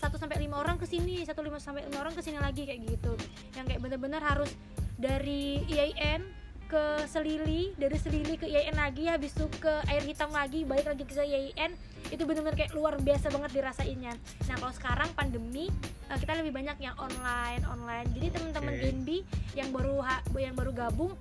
satu 0.03 0.19
sampai 0.19 0.43
lima 0.43 0.59
orang 0.59 0.77
ke 0.77 0.85
sini 0.85 1.23
satu 1.23 1.47
lima 1.47 1.63
sampai 1.63 1.87
lima 1.87 2.03
orang 2.03 2.13
ke 2.19 2.23
sini 2.27 2.43
lagi 2.43 2.67
kayak 2.67 2.83
gitu. 2.83 3.15
Yang 3.55 3.65
kayak 3.71 3.81
bener-bener 3.87 4.19
harus 4.19 4.51
dari 4.99 5.63
IAIN 5.71 6.27
ke 6.69 7.09
Selili 7.09 7.73
dari 7.81 7.97
Selili 7.97 8.37
ke 8.37 8.45
IAIN 8.45 8.77
lagi 8.77 9.09
habis 9.09 9.33
itu 9.33 9.49
ke 9.57 9.73
air 9.89 10.05
hitam 10.05 10.29
lagi 10.29 10.69
balik 10.69 10.85
lagi 10.85 11.09
ke 11.09 11.17
IAIN 11.17 11.73
itu 12.13 12.23
bener-bener 12.29 12.55
kayak 12.59 12.77
luar 12.77 13.01
biasa 13.01 13.33
banget 13.33 13.51
dirasainnya. 13.57 14.13
Nah 14.51 14.57
kalau 14.61 14.75
sekarang 14.77 15.09
pandemi 15.17 15.73
eh, 16.13 16.19
kita 16.21 16.37
lebih 16.37 16.53
banyak 16.53 16.77
yang 16.83 16.95
online 17.01 17.65
online. 17.65 18.09
Jadi 18.13 18.27
teman-teman 18.37 18.75
Oke. 18.77 18.83
Genbi 18.85 19.19
yang 19.57 19.73
baru 19.73 20.05
yang 20.37 20.55
baru 20.55 20.71
gabung 20.77 21.17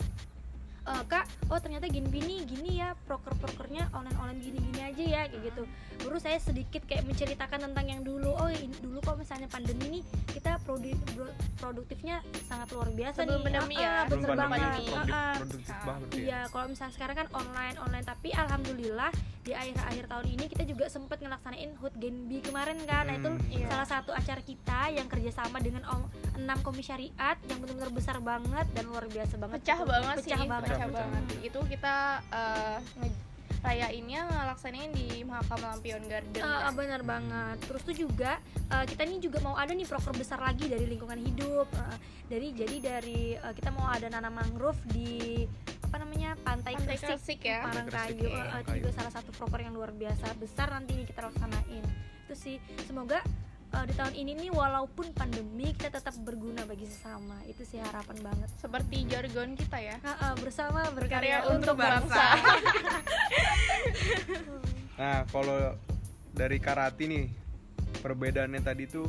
eh, 0.87 1.03
kak 1.05 1.25
oh 1.47 1.59
ternyata 1.59 1.85
Genbi 1.85 2.19
nih 2.19 2.39
gini 2.43 2.71
ya 2.77 2.95
proker-prokernya 3.03 3.91
online-online 3.91 4.39
gini-gini 4.39 4.79
aja 4.81 5.03
ya 5.03 5.21
kayak 5.25 5.43
gitu 5.45 5.63
baru 5.99 6.17
saya 6.17 6.37
sedikit 6.37 6.81
kayak 6.83 7.03
menceritakan 7.03 7.59
tentang 7.61 7.85
yang 7.85 8.01
dulu 8.01 8.31
oh 8.31 8.47
ini 8.47 8.71
dulu 8.77 8.97
kok 8.99 9.17
misalnya 9.17 9.45
pandemi 9.45 9.99
nih 9.99 10.03
kita 10.29 10.57
produ- 10.61 10.95
produktifnya 11.57 12.19
sangat 12.45 12.71
luar 12.71 12.87
biasa 12.89 13.19
Sebelum 13.19 13.35
nih 13.35 13.43
pandemi 13.43 13.75
Ah, 13.75 13.81
ya, 13.81 13.89
ah, 13.89 14.03
belum 14.05 14.19
bener 14.19 14.29
pandemi 14.29 14.51
banget 14.53 14.61
Iya. 14.61 14.71
produktif, 14.87 14.93
Ah, 15.09 15.17
ah. 15.17 15.35
produktif 15.35 15.67
Ah. 15.69 15.83
banget 15.83 16.07
ya 16.07 16.17
Iya, 16.17 16.39
kalau 16.47 16.65
misalnya 16.67 16.93
sekarang 16.93 17.15
kan 17.17 17.27
online 17.33 17.77
online 17.77 18.05
tapi 18.05 18.29
alhamdulillah 18.31 19.11
di 19.47 19.55
akhir-akhir 19.55 20.05
tahun 20.05 20.27
ini 20.29 20.45
kita 20.45 20.63
juga 20.63 20.85
sempat 20.87 21.17
ngelaksanain 21.17 21.71
HUT 21.73 21.95
Genbi 21.95 22.43
kemarin 22.43 22.83
kan. 22.83 23.07
Nah, 23.07 23.15
itu 23.15 23.29
Hmm. 23.29 23.47
Iya. 23.47 23.67
salah 23.69 23.87
satu 23.87 24.11
acara 24.11 24.41
kita 24.41 24.91
yang 24.91 25.07
kerjasama 25.07 25.57
dengan 25.57 25.87
om- 25.87 26.07
enam 26.35 26.59
komisariat 26.59 27.39
yang 27.41 27.57
benar-benar 27.57 27.87
besar 27.89 28.19
banget 28.19 28.67
dan 28.69 28.83
luar 28.85 29.07
biasa 29.07 29.35
banget. 29.37 29.57
pecah 29.57 29.79
gitu. 29.79 29.87
banget 29.87 30.15
pecah 30.17 30.25
sih 30.37 30.43
banget. 30.45 30.63
pecah 30.67 30.75
Pecah, 30.77 30.89
banget 30.93 31.23
pecah. 31.25 31.41
itu 31.41 31.59
kita 31.69 31.95
nge- 32.97 33.25
rayainnya 33.57 34.21
ngelaksanain 34.27 34.91
di 34.91 35.07
Mahkamah 35.23 35.67
Lampion 35.73 36.03
Garden 36.05 36.39
Ah, 36.39 36.67
ah, 36.67 36.73
benar 36.73 37.01
banget. 37.01 37.57
Terus 37.63 37.81
tuh 37.83 37.95
juga 37.97 38.37
eh, 38.67 38.85
kita 38.85 39.01
ini 39.01 39.17
juga 39.17 39.39
mau 39.39 39.55
ada 39.55 39.71
nih 39.71 39.83
proker 39.83 40.11
besar 40.13 40.37
lagi 40.37 40.67
dari 40.67 40.85
lingkungan 40.85 41.17
hidup. 41.17 41.65
Eh, 41.71 41.97
dari 42.27 42.51
jadi 42.51 42.75
dari 42.77 43.21
eh, 43.33 43.53
kita 43.53 43.71
mau 43.71 43.87
ada 43.87 44.05
nanam 44.05 44.35
mangrove 44.35 44.77
di 44.85 45.47
apa 45.87 45.97
namanya 45.97 46.35
pantai, 46.37 46.73
Pantai 46.75 46.95
Kresik, 46.95 47.07
Kresik 47.09 47.39
ya. 47.41 47.59
Parang 47.63 47.87
Pantai 47.87 48.11
Kayu. 48.11 48.19
Kresik, 48.19 48.35
Eh, 48.37 48.43
ya, 48.45 48.59
itu 48.59 48.71
juga 48.77 48.91
salah 48.93 49.13
satu 49.13 49.29
proker 49.31 49.59
yang 49.61 49.71
luar 49.71 49.91
biasa 49.91 50.25
besar 50.35 50.67
nanti 50.69 50.91
nih 50.93 51.05
kita 51.05 51.21
laksanain. 51.23 51.83
Itu 52.23 52.33
sih 52.33 52.55
semoga 52.83 53.23
eh, 53.67 53.83
di 53.83 53.93
tahun 53.93 54.13
ini 54.13 54.31
nih 54.37 54.51
walaupun 54.51 55.11
pandemi 55.11 55.71
kita 55.71 55.91
tetap 55.93 56.15
berguna 56.21 56.63
bagi 56.63 56.85
sesama. 56.85 57.39
Itu 57.45 57.63
sih 57.63 57.79
harapan 57.79 58.19
banget. 58.21 58.49
seperti 58.57 58.97
jargon 59.05 59.53
kita 59.53 59.77
ya 59.77 59.95
Ah, 60.01 60.11
ah, 60.21 60.33
bersama 60.35 60.83
berkarya 60.91 61.39
berkarya 61.39 61.55
untuk 61.55 61.75
bangsa 61.75 62.25
nah 64.97 65.21
kalau 65.29 65.77
dari 66.33 66.57
karate 66.57 67.05
nih 67.05 67.25
perbedaannya 68.01 68.61
tadi 68.61 68.83
tuh 68.85 69.05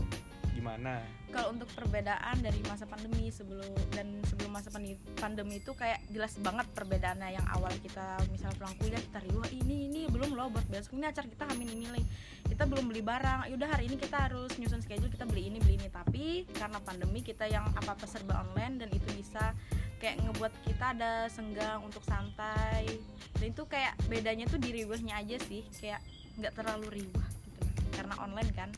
gimana 0.53 1.01
kalau 1.29 1.53
untuk 1.53 1.69
perbedaan 1.77 2.41
dari 2.41 2.61
masa 2.65 2.89
pandemi 2.89 3.29
sebelum 3.29 3.69
dan 3.93 4.21
sebelum 4.25 4.51
masa 4.51 4.73
pandemi 5.21 5.61
itu 5.61 5.73
kayak 5.77 6.01
jelas 6.09 6.41
banget 6.41 6.65
perbedaannya. 6.73 7.37
Yang 7.37 7.47
awal 7.53 7.73
kita 7.85 8.07
misal 8.33 8.51
pulang 8.57 8.75
kuliah 8.81 9.01
kita 9.01 9.21
riuh 9.29 9.45
ini 9.53 9.93
ini 9.93 10.01
belum 10.09 10.33
loh 10.33 10.49
buat 10.49 10.65
besok 10.73 10.97
ini 10.97 11.05
acara 11.05 11.29
kita 11.29 11.45
hamin 11.53 11.69
ini 11.69 11.87
nih. 12.01 12.07
Kita 12.49 12.65
belum 12.65 12.89
beli 12.89 13.03
barang. 13.05 13.53
Yaudah 13.53 13.69
hari 13.69 13.93
ini 13.93 13.97
kita 14.01 14.17
harus 14.29 14.51
nyusun 14.57 14.81
schedule 14.81 15.13
kita 15.13 15.29
beli 15.29 15.53
ini 15.53 15.59
beli 15.61 15.77
ini. 15.77 15.89
Tapi 15.93 16.49
karena 16.57 16.81
pandemi 16.81 17.21
kita 17.21 17.45
yang 17.45 17.69
apa 17.77 17.93
apa 17.93 18.07
serba 18.09 18.41
online 18.49 18.81
dan 18.81 18.89
itu 18.89 19.09
bisa 19.13 19.53
kayak 20.01 20.23
ngebuat 20.25 20.53
kita 20.65 20.97
ada 20.97 21.13
senggang 21.29 21.85
untuk 21.85 22.01
santai. 22.09 22.89
Dan 23.37 23.53
itu 23.53 23.69
kayak 23.69 24.01
bedanya 24.09 24.49
tuh 24.49 24.57
di 24.57 24.73
riuhnya 24.73 25.21
aja 25.21 25.37
sih 25.45 25.61
kayak 25.77 26.01
nggak 26.41 26.57
terlalu 26.57 27.05
riuh 27.05 27.25
gitu. 27.53 27.67
Karena 27.93 28.15
online 28.17 28.53
kan 28.57 28.71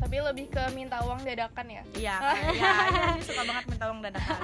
tapi 0.00 0.16
lebih 0.18 0.46
ke 0.48 0.62
minta 0.72 0.98
uang 1.00 1.20
dadakan 1.22 1.66
ya 1.70 1.82
Iya, 1.92 2.14
kayak- 2.24 2.54
iya, 2.54 2.70
iya, 2.88 3.04
dia 3.14 3.22
suka 3.22 3.42
banget 3.44 3.64
minta 3.68 3.84
uang 3.86 4.00
dadakan. 4.00 4.40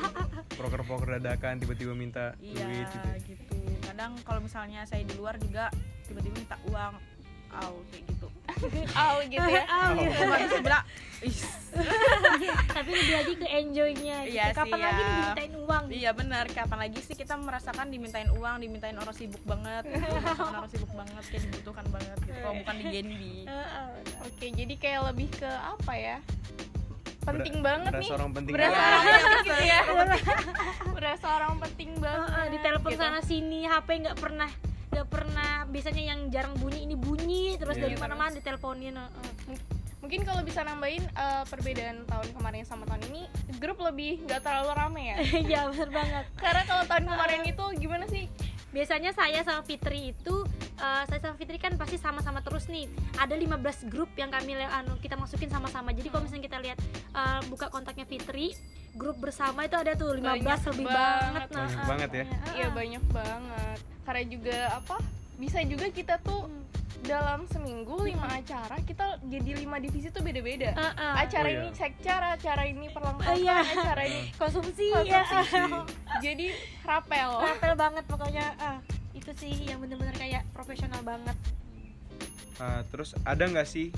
proker-proker 0.51 1.09
dadakan 1.17 1.55
tiba-tiba 1.59 1.93
minta 1.93 2.25
Iya, 2.39 2.63
duit 2.63 2.87
gitu 2.87 3.09
gitu. 3.27 3.43
Kadang 3.83 4.13
kalau 4.23 4.41
misalnya 4.41 4.85
saya 4.85 5.03
di 5.03 5.15
luar 5.15 5.37
juga 5.37 5.73
tiba-tiba 6.05 6.37
minta 6.37 6.57
uang, 6.67 6.95
aw 7.51 7.73
kayak 7.87 8.05
gitu. 8.07 8.27
oh 8.99 9.17
gitu 9.23 9.49
ya 9.49 9.65
Oh. 9.67 9.89
gitu. 9.93 10.17
Cuma 10.19 10.37
bisa 10.39 10.59
bilang, 10.59 10.85
"Ih, 11.21 11.39
Tapi 12.67 12.89
lebih 12.91 13.15
lagi 13.15 13.35
ke 13.37 13.47
enjoynya 13.51 14.17
gitu. 14.23 14.33
Iya 14.33 14.45
sih, 14.47 14.57
Kapan 14.57 14.79
lagi 14.79 14.95
ya. 14.95 14.97
nih 14.97 15.13
dimintain 15.13 15.53
uang? 15.59 15.85
iya 15.91 16.11
benar. 16.11 16.45
Kapan 16.49 16.79
lagi 16.81 16.99
sih 17.01 17.13
kita 17.13 17.35
merasakan 17.37 17.87
dimintain 17.87 18.29
uang, 18.31 18.55
dimintain 18.59 18.95
orang 18.95 19.13
sibuk 19.13 19.43
banget, 19.43 19.85
gitu. 19.87 20.09
Orang 20.53 20.69
sibuk 20.69 20.89
banget, 20.91 21.23
kayak 21.27 21.43
dibutuhkan 21.45 21.87
banget 21.91 22.19
gitu. 22.23 22.39
Kalau 22.39 22.55
bukan 22.57 22.75
di 22.75 22.85
Genbi. 22.95 23.37
Heeh. 23.45 23.89
oke 24.23 24.47
jadi 24.49 24.75
kayak 24.75 25.01
lebih 25.07 25.29
ke 25.33 25.47
apa 25.47 25.93
ya 25.95 26.19
penting 27.23 27.59
banget 27.59 27.91
berasa 27.91 28.03
nih 28.05 28.11
orang 28.13 28.31
penting 28.33 28.55
berasa 28.55 28.71
banget. 28.73 28.87
orang 28.87 29.03
penting 29.03 29.43
gitu 29.43 29.65
ya 29.65 29.81
berasa 30.89 31.27
orang 31.33 31.55
penting 31.59 31.91
banget 31.97 32.29
Heeh, 32.29 32.47
di 32.47 32.59
telepon 32.61 32.91
gitu. 32.91 33.03
sana 33.03 33.21
sini 33.21 33.59
HP 33.65 33.89
nggak 34.01 34.17
pernah 34.17 34.51
nggak 34.97 35.13
pernah 35.13 35.69
biasanya 35.69 36.03
yang 36.09 36.21
jarang 36.33 36.57
bunyi 36.57 36.89
ini 36.89 36.97
bunyi 36.97 37.61
terus 37.61 37.77
Iya. 37.77 37.85
dari 37.85 37.97
mana-mana 37.97 38.33
diteleponin 38.33 38.97
heeh. 38.97 39.59
mungkin 40.01 40.25
kalau 40.25 40.41
bisa 40.41 40.65
nambahin 40.65 41.05
eh, 41.05 41.45
perbedaan 41.45 42.09
tahun 42.09 42.29
kemarin 42.33 42.65
sama 42.65 42.89
tahun 42.89 43.05
ini 43.07 43.29
grup 43.59 43.77
lebih 43.77 44.25
nggak 44.25 44.41
terlalu 44.41 44.73
rame 44.73 45.03
ya 45.05 45.17
Iya 45.53 45.61
bener 45.69 45.91
banget 45.93 46.25
karena 46.35 46.63
kalau 46.65 46.85
tahun 46.87 47.05
kemarin 47.07 47.41
itu 47.45 47.65
gimana 47.77 48.05
sih 48.07 48.25
biasanya 48.71 49.13
saya 49.13 49.41
sama 49.41 49.61
Fitri 49.61 50.13
itu 50.13 50.35
eh, 50.77 51.03
saya 51.05 51.21
sama 51.21 51.37
Fitri 51.37 51.57
kan 51.57 51.77
pasti 51.77 52.01
sama-sama 52.01 52.41
terus 52.41 52.65
nih 52.67 52.89
ada 53.17 53.37
15 53.37 53.93
grup 53.93 54.09
yang 54.15 54.33
kami 54.33 54.57
anu, 54.57 54.97
kita 54.97 55.17
masukin 55.17 55.49
sama-sama 55.49 55.93
jadi 55.93 56.09
kalau 56.09 56.25
misalnya 56.25 56.45
kita 56.45 56.59
lihat 56.63 56.79
eh, 57.13 57.41
buka 57.49 57.69
kontaknya 57.69 58.09
Fitri 58.09 58.57
grup 58.95 59.21
bersama 59.21 59.69
itu 59.69 59.77
ada 59.77 59.93
tuh 59.93 60.17
15 60.17 60.25
Banyak 60.25 60.61
lebih 60.73 60.87
banget. 60.89 60.89
banget 60.89 61.49
nah, 61.53 61.61
Banyak 61.61 61.77
eh, 61.77 61.85
banget 61.85 62.11
ya. 62.11 62.25
iya 62.55 62.65
eh, 62.65 62.71
banyak 62.73 63.05
banget 63.13 63.81
karena 64.07 64.23
juga 64.25 64.59
apa 64.73 64.97
bisa 65.37 65.61
juga 65.63 65.91
kita 65.91 66.17
tuh 66.19 66.47
Hmm. 66.47 66.65
dalam 67.05 67.41
seminggu 67.47 68.03
lima 68.03 68.27
acara 68.27 68.81
kita 68.81 69.21
jadi 69.23 69.59
lima 69.59 69.77
divisi 69.77 70.09
tuh 70.09 70.23
beda-beda 70.23 70.73
eh, 70.73 70.83
eh. 70.89 71.15
acara 71.21 71.45
Oh, 71.45 71.53
iya. 71.53 71.61
ini 71.61 71.71
sekcara 71.71 72.27
acara 72.35 72.63
ini 72.65 72.87
perlengkapan 72.89 73.31
Oh, 73.31 73.37
iya. 73.37 73.57
acara 73.61 74.03
ini 74.03 74.33
konsumsi, 74.35 74.91
konsumsi. 74.91 75.13
ya 75.13 75.23
jadi 76.25 76.47
rapel 76.83 77.31
rapel 77.37 77.73
banget 77.75 78.05
pokoknya 78.07 78.47
ah, 78.57 78.79
itu 79.13 79.29
sih 79.35 79.55
yang 79.67 79.79
bener-bener 79.79 80.15
kayak 80.15 80.43
profesional 80.51 80.99
banget 81.03 81.37
Nah, 82.57 82.81
terus 82.89 83.13
ada 83.21 83.45
nggak 83.45 83.69
sih 83.69 83.93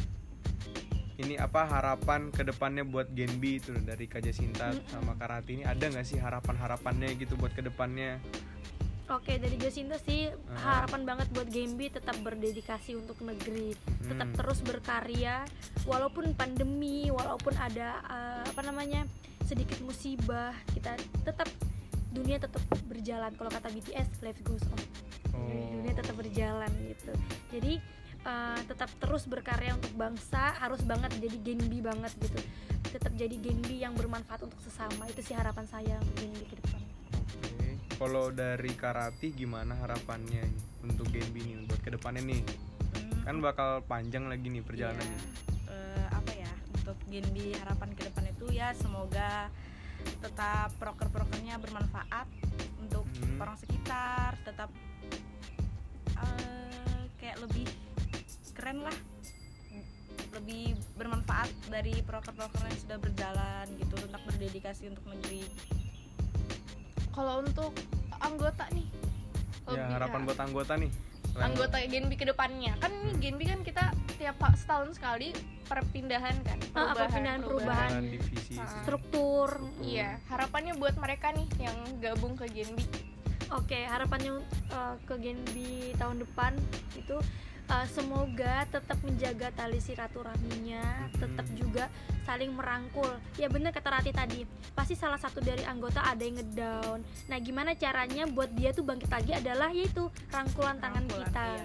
ini 1.16 1.34
apa 1.34 1.64
harapan 1.64 2.30
ke 2.30 2.42
depannya 2.42 2.82
buat 2.82 3.10
Genbi 3.10 3.58
itu 3.58 3.70
dari 3.78 4.06
Kak 4.06 4.20
Jasinta 4.20 4.70
sama 4.86 5.14
Karati 5.14 5.58
ini 5.58 5.64
ada 5.64 5.82
nggak 5.82 6.02
sih 6.02 6.18
harapan-harapannya 6.18 7.14
gitu 7.16 7.34
buat 7.34 7.50
ke 7.50 7.62
depannya 7.62 8.18
Oke 9.08 9.40
dari 9.40 9.56
Jacinta 9.56 9.96
sih 9.96 10.28
Ah. 10.52 10.84
harapan 10.84 11.08
banget 11.08 11.32
buat 11.32 11.48
Gembi 11.48 11.88
tetap 11.88 12.12
berdedikasi 12.20 12.92
untuk 12.92 13.16
negeri, 13.24 13.72
tetap 14.04 14.28
Hmm. 14.28 14.36
terus 14.36 14.60
berkarya 14.60 15.48
walaupun 15.88 16.36
pandemi, 16.36 17.08
walaupun 17.08 17.56
ada 17.56 18.04
eh, 18.04 18.44
apa 18.44 18.60
namanya 18.60 19.08
sedikit 19.48 19.80
musibah, 19.80 20.52
kita 20.76 20.92
tetap 21.24 21.48
dunia 22.12 22.36
tetap 22.36 22.60
berjalan. 22.84 23.32
Kalau 23.32 23.48
kata 23.48 23.72
BTS, 23.72 24.20
life 24.20 24.40
goes 24.44 24.64
on. 24.68 24.82
Oh. 25.32 25.40
Dunia 25.48 25.96
tetap 25.96 26.12
berjalan 26.12 26.68
gitu. 26.84 27.12
Jadi 27.48 27.80
eh, 28.20 28.60
tetap 28.68 28.92
terus 29.00 29.24
berkarya 29.24 29.72
untuk 29.72 29.96
bangsa, 29.96 30.52
harus 30.60 30.84
banget 30.84 31.16
jadi 31.16 31.36
Genbi 31.40 31.80
banget 31.80 32.12
gitu. 32.20 32.36
Tetap 32.92 33.16
jadi 33.16 33.36
Genbi 33.40 33.80
yang 33.80 33.96
bermanfaat 33.96 34.44
untuk 34.44 34.60
sesama. 34.60 35.08
Itu 35.08 35.24
sih 35.24 35.32
harapan 35.32 35.64
saya 35.64 35.96
untuk 35.96 36.28
Genbi 36.28 36.44
ke 36.44 36.60
depan. 36.60 36.80
Kalau 37.98 38.30
dari 38.30 38.70
Karati 38.72 39.34
gimana 39.34 39.74
harapannya 39.74 40.46
untuk 40.80 41.10
Genbi 41.10 41.42
nih 41.42 41.66
buat 41.66 41.80
ke 41.82 41.90
depannya 41.90 42.22
nih 42.24 42.42
Hmm, 42.88 43.20
kan 43.20 43.36
bakal 43.42 43.82
panjang 43.84 44.30
lagi 44.30 44.48
nih 44.48 44.62
perjalanannya 44.62 45.12
Iya. 45.12 45.68
Eh, 45.68 46.06
apa 46.08 46.32
ya 46.32 46.48
untuk 46.72 46.96
Genbi 47.04 47.52
harapan 47.52 47.90
ke 47.92 48.06
depan 48.06 48.24
itu 48.30 48.46
ya 48.48 48.72
semoga 48.72 49.50
tetap 50.22 50.72
proker-prokernya 50.78 51.58
bermanfaat 51.58 52.24
untuk 52.78 53.04
Hmm. 53.18 53.42
orang 53.42 53.58
sekitar 53.58 54.38
tetap 54.42 54.70
eh, 56.14 57.02
kayak 57.18 57.42
lebih 57.42 57.66
keren 58.54 58.80
lah 58.80 58.94
lebih 60.28 60.76
bermanfaat 60.94 61.50
manfaat 61.50 61.70
dari 61.70 61.94
proker-proker 62.02 62.62
yang 62.62 62.78
sudah 62.78 62.98
berjalan 62.98 63.66
gitu 63.74 63.94
tentang 63.96 64.22
berdedikasi 64.24 64.88
untuk 64.88 65.04
negeri 65.08 65.42
Kalau 67.18 67.42
untuk 67.42 67.74
anggota 68.14 68.64
nih. 68.70 68.86
ya 69.68 69.84
harapan 69.90 70.24
buat 70.24 70.40
anggota 70.40 70.80
nih 70.80 70.88
selain- 71.28 71.52
anggota 71.52 71.76
Genbi 71.84 72.16
ke 72.16 72.24
depannya. 72.24 72.72
Kan 72.78 72.88
ini 72.94 73.12
Genbi 73.20 73.44
kan 73.44 73.60
kita 73.60 73.84
tiap 74.16 74.40
setahun 74.54 74.96
sekali 74.96 75.34
perpindahan 75.66 76.40
kan. 76.40 76.56
Ah, 76.72 76.96
perpindahan, 76.96 77.42
perubahan. 77.42 77.90
perubahan 77.90 78.04
divisi 78.08 78.56
Ah. 78.56 78.64
struktur 78.80 79.60
Iya, 79.78 80.16
harapannya 80.26 80.72
buat 80.74 80.96
mereka 80.96 81.34
nih 81.34 81.44
yang 81.60 81.76
gabung 82.00 82.32
ke 82.32 82.48
Genbi. 82.48 82.86
Oke, 83.50 83.82
harapannya 83.82 84.40
uh, 84.70 84.96
ke 85.04 85.14
Genbi 85.18 85.92
tahun 85.96 86.22
depan 86.22 86.56
itu 86.94 87.16
uh, 87.68 87.86
semoga 87.88 88.64
tetap 88.68 88.98
menjaga 89.04 89.52
tali 89.52 89.78
silaturahminya, 89.78 91.12
tetap 91.14 91.46
juga 91.54 91.84
saling 92.24 92.52
merangkul. 92.52 93.08
Ya 93.36 93.48
bener 93.48 93.72
kata 93.72 93.88
Rati 93.88 94.12
tadi, 94.12 94.44
pasti 94.72 94.92
salah 94.92 95.16
satu 95.16 95.40
dari 95.40 95.64
anggota 95.64 96.02
ada 96.02 96.20
yang 96.20 96.36
ngedown. 96.36 97.00
Nah, 97.28 97.38
gimana 97.40 97.72
caranya 97.72 98.28
buat 98.28 98.52
dia 98.52 98.72
tuh 98.72 98.84
bangkit 98.84 99.08
lagi 99.08 99.32
adalah 99.32 99.72
yaitu 99.72 100.08
rangkulan 100.28 100.76
tangan 100.76 101.04
Rangkulan, 101.04 101.28
kita. 101.28 101.44
iya. 101.46 101.64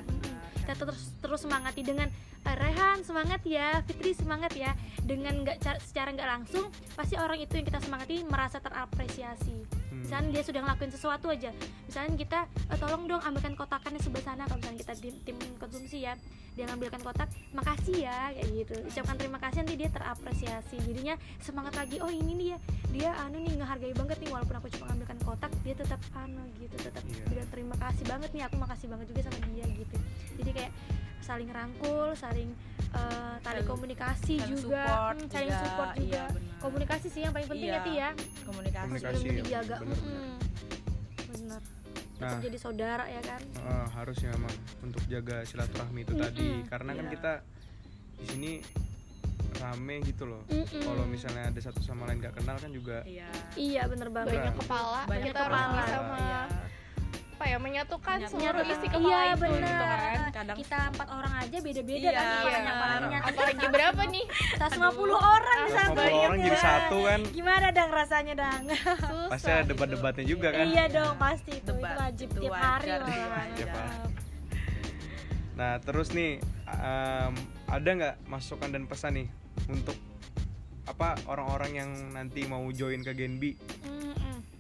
Kita 0.63 0.73
terus 0.79 1.11
terus 1.19 1.39
semangati 1.43 1.83
dengan 1.83 2.07
"Eh, 2.43 2.55
Rehan 2.55 3.03
semangat 3.03 3.43
ya, 3.43 3.83
Fitri 3.83 4.15
semangat 4.15 4.55
ya. 4.55 4.71
Dengan 5.03 5.43
nggak 5.43 5.59
ca- 5.59 5.81
secara 5.83 6.15
nggak 6.15 6.29
langsung, 6.39 6.71
pasti 6.95 7.19
orang 7.19 7.39
itu 7.39 7.51
yang 7.59 7.67
kita 7.67 7.83
semangati 7.83 8.23
merasa 8.23 8.63
terapresiasi 8.63 9.72
Hmm. 9.93 10.01
misalnya 10.01 10.29
dia 10.33 10.43
sudah 10.43 10.61
ngelakuin 10.65 10.91
sesuatu 10.91 11.27
aja. 11.29 11.53
Misalnya 11.85 12.17
kita 12.17 12.39
"Eh, 12.73 12.77
tolong 12.81 13.05
dong 13.05 13.21
ambilkan 13.21 13.53
kotakannya 13.53 14.01
sebelah 14.01 14.25
sana. 14.25 14.43
Kalau 14.49 14.57
misalnya 14.57 14.79
kita 14.81 14.93
tim, 14.97 15.13
tim 15.21 15.37
konsumsi 15.61 16.01
ya 16.01 16.17
dia 16.53 16.69
ngambilkan 16.69 17.01
kotak 17.01 17.29
makasih 17.53 18.05
ya 18.09 18.33
kayak 18.33 18.49
gitu. 18.53 18.73
Ucapkan 18.89 19.15
terima 19.17 19.37
kasih 19.41 19.65
nanti 19.65 19.75
dia 19.77 19.89
terapresiasi. 19.93 20.77
Jadinya 20.81 21.15
semangat 21.41 21.73
lagi 21.77 22.01
oh 22.01 22.09
ini 22.09 22.33
nih 22.33 22.47
ya 22.53 22.57
dia 22.89 23.09
anu 23.21 23.37
nih 23.41 23.53
ngehargai 23.57 23.93
banget 23.93 24.17
nih 24.21 24.29
walaupun 24.33 24.55
aku 24.57 24.67
cuma 24.73 24.85
ngambilkan 24.93 25.17
kotak 25.21 25.51
dia 25.61 25.73
tetap 25.77 26.01
anu 26.13 26.41
gitu 26.57 26.75
tetap 26.77 27.01
bilang 27.29 27.49
terima 27.53 27.75
kasih 27.77 28.05
banget 28.05 28.29
nih 28.33 28.43
aku 28.49 28.55
makasih 28.57 28.87
banget 28.89 29.05
juga 29.13 29.21
sama 29.29 29.45
dia 29.53 29.65
gitu. 29.69 29.97
Jadi 30.41 30.51
kayak 30.53 30.71
saling 31.23 31.49
rangkul 31.49 32.11
saling 32.13 32.51
eh, 32.91 33.35
tali 33.39 33.57
Saling- 33.57 33.65
komunikasi 33.65 34.35
saling 34.37 34.53
juga 34.53 34.83
support 34.83 35.15
Hmm, 35.15 35.27
saling 35.27 35.49
juga, 35.49 35.63
support 35.63 35.89
iya, 35.89 36.03
juga 36.03 36.21
benar. 36.29 36.55
komunikasi 36.59 37.07
sih 37.07 37.21
yang 37.21 37.33
paling 37.33 37.47
penting 37.47 37.65
ya 37.65 37.73
Iya. 37.73 37.81
Ti 37.81 37.93
ya 37.93 38.09
komunikasi, 38.43 38.85
Komunikasi. 38.85 39.15
benar 39.15 39.31
ya, 39.31 39.39
dijaga 39.39 39.75
bener 39.79 39.97
tetap 41.23 41.63
Nah. 42.29 42.39
jadi 42.39 42.57
saudara 42.57 43.05
ya 43.05 43.21
kan 43.21 43.41
Eh, 43.41 43.87
harusnya 43.91 44.29
memang 44.31 44.53
untuk 44.81 45.03
jaga 45.05 45.43
silaturahmi 45.43 45.99
itu 46.01 46.13
tadi 46.13 46.45
Mm-mm, 46.45 46.69
karena 46.69 46.91
kan 46.93 47.03
iya. 47.03 47.11
kita 47.11 47.31
di 48.13 48.25
sini 48.25 48.51
rame 49.55 49.95
gitu 50.03 50.23
loh 50.25 50.41
kalau 50.73 51.03
misalnya 51.05 51.43
ada 51.45 51.59
satu 51.59 51.79
sama 51.79 52.05
lain 52.05 52.19
gak 52.19 52.35
kenal 52.35 52.55
kan 52.55 52.69
juga 52.69 53.03
iya 53.03 53.27
iya 53.55 53.83
bener 53.85 54.07
banget 54.09 54.33
Banyak 54.33 54.45
Iya. 54.49 54.59
kepala, 54.61 55.01
Banyak 55.05 55.25
kita 55.25 55.41
kepala. 55.41 55.67
bisa 55.73 55.97
me- 55.99 56.19
Iya. 56.21 56.41
Apa 57.43 57.51
ya 57.51 57.59
menyatukan 57.59 58.17
Menyatukan. 58.23 58.39
seluruh 58.39 58.63
isi 58.63 58.87
kepala 58.87 59.03
iya 59.19 59.19
itu 59.27 59.43
bener 59.43 59.59
gitu 59.59 59.83
kan. 59.83 59.99
Kadang- 60.31 60.57
kita 60.57 60.77
empat 60.89 61.07
orang 61.11 61.33
aja 61.35 61.57
beda-beda 61.59 61.99
Iya, 61.99 62.07
kan 62.09 62.23
iya. 62.23 62.31
kepalanya-kepalanya 62.33 63.17
Apalagi 63.19 63.65
berapa 63.67 64.01
nih? 64.07 64.25
150 64.55 65.11
orang 65.19 65.59
di 65.59 65.71
50 65.75 66.23
orang 66.23 66.37
jadi 66.39 66.57
satu 66.57 66.97
kan 67.03 67.19
gimana 67.29 67.67
dang 67.69 67.91
rasanya 67.91 68.33
dang 68.33 68.63
Susah. 68.71 69.27
pasti 69.27 69.49
ada 69.51 69.63
debat-debatnya 69.67 70.23
juga 70.23 70.47
kan 70.49 70.65
iya 70.65 70.85
dong 70.87 71.13
pasti 71.19 71.51
itu 71.51 71.59
itu 71.59 71.71
Debat, 71.75 71.95
wajib 71.99 72.27
itu 72.29 72.39
tiap 72.39 72.55
hari 72.55 72.87
itu. 72.87 73.11
Tiap 73.59 73.71
hari. 73.75 73.91
nah 75.53 75.73
terus 75.79 76.07
nih 76.09 76.31
em, 76.65 77.33
ada 77.67 77.89
nggak 77.91 78.15
masukan 78.25 78.69
dan 78.69 78.83
pesan 78.85 79.11
nih 79.15 79.27
untuk 79.67 79.99
apa 80.85 81.19
orang-orang 81.25 81.71
yang 81.73 81.89
nanti 82.09 82.43
mau 82.43 82.63
join 82.69 82.99
ke 82.99 83.11
Genbi 83.13 83.55
Mm-mm, 83.83 84.02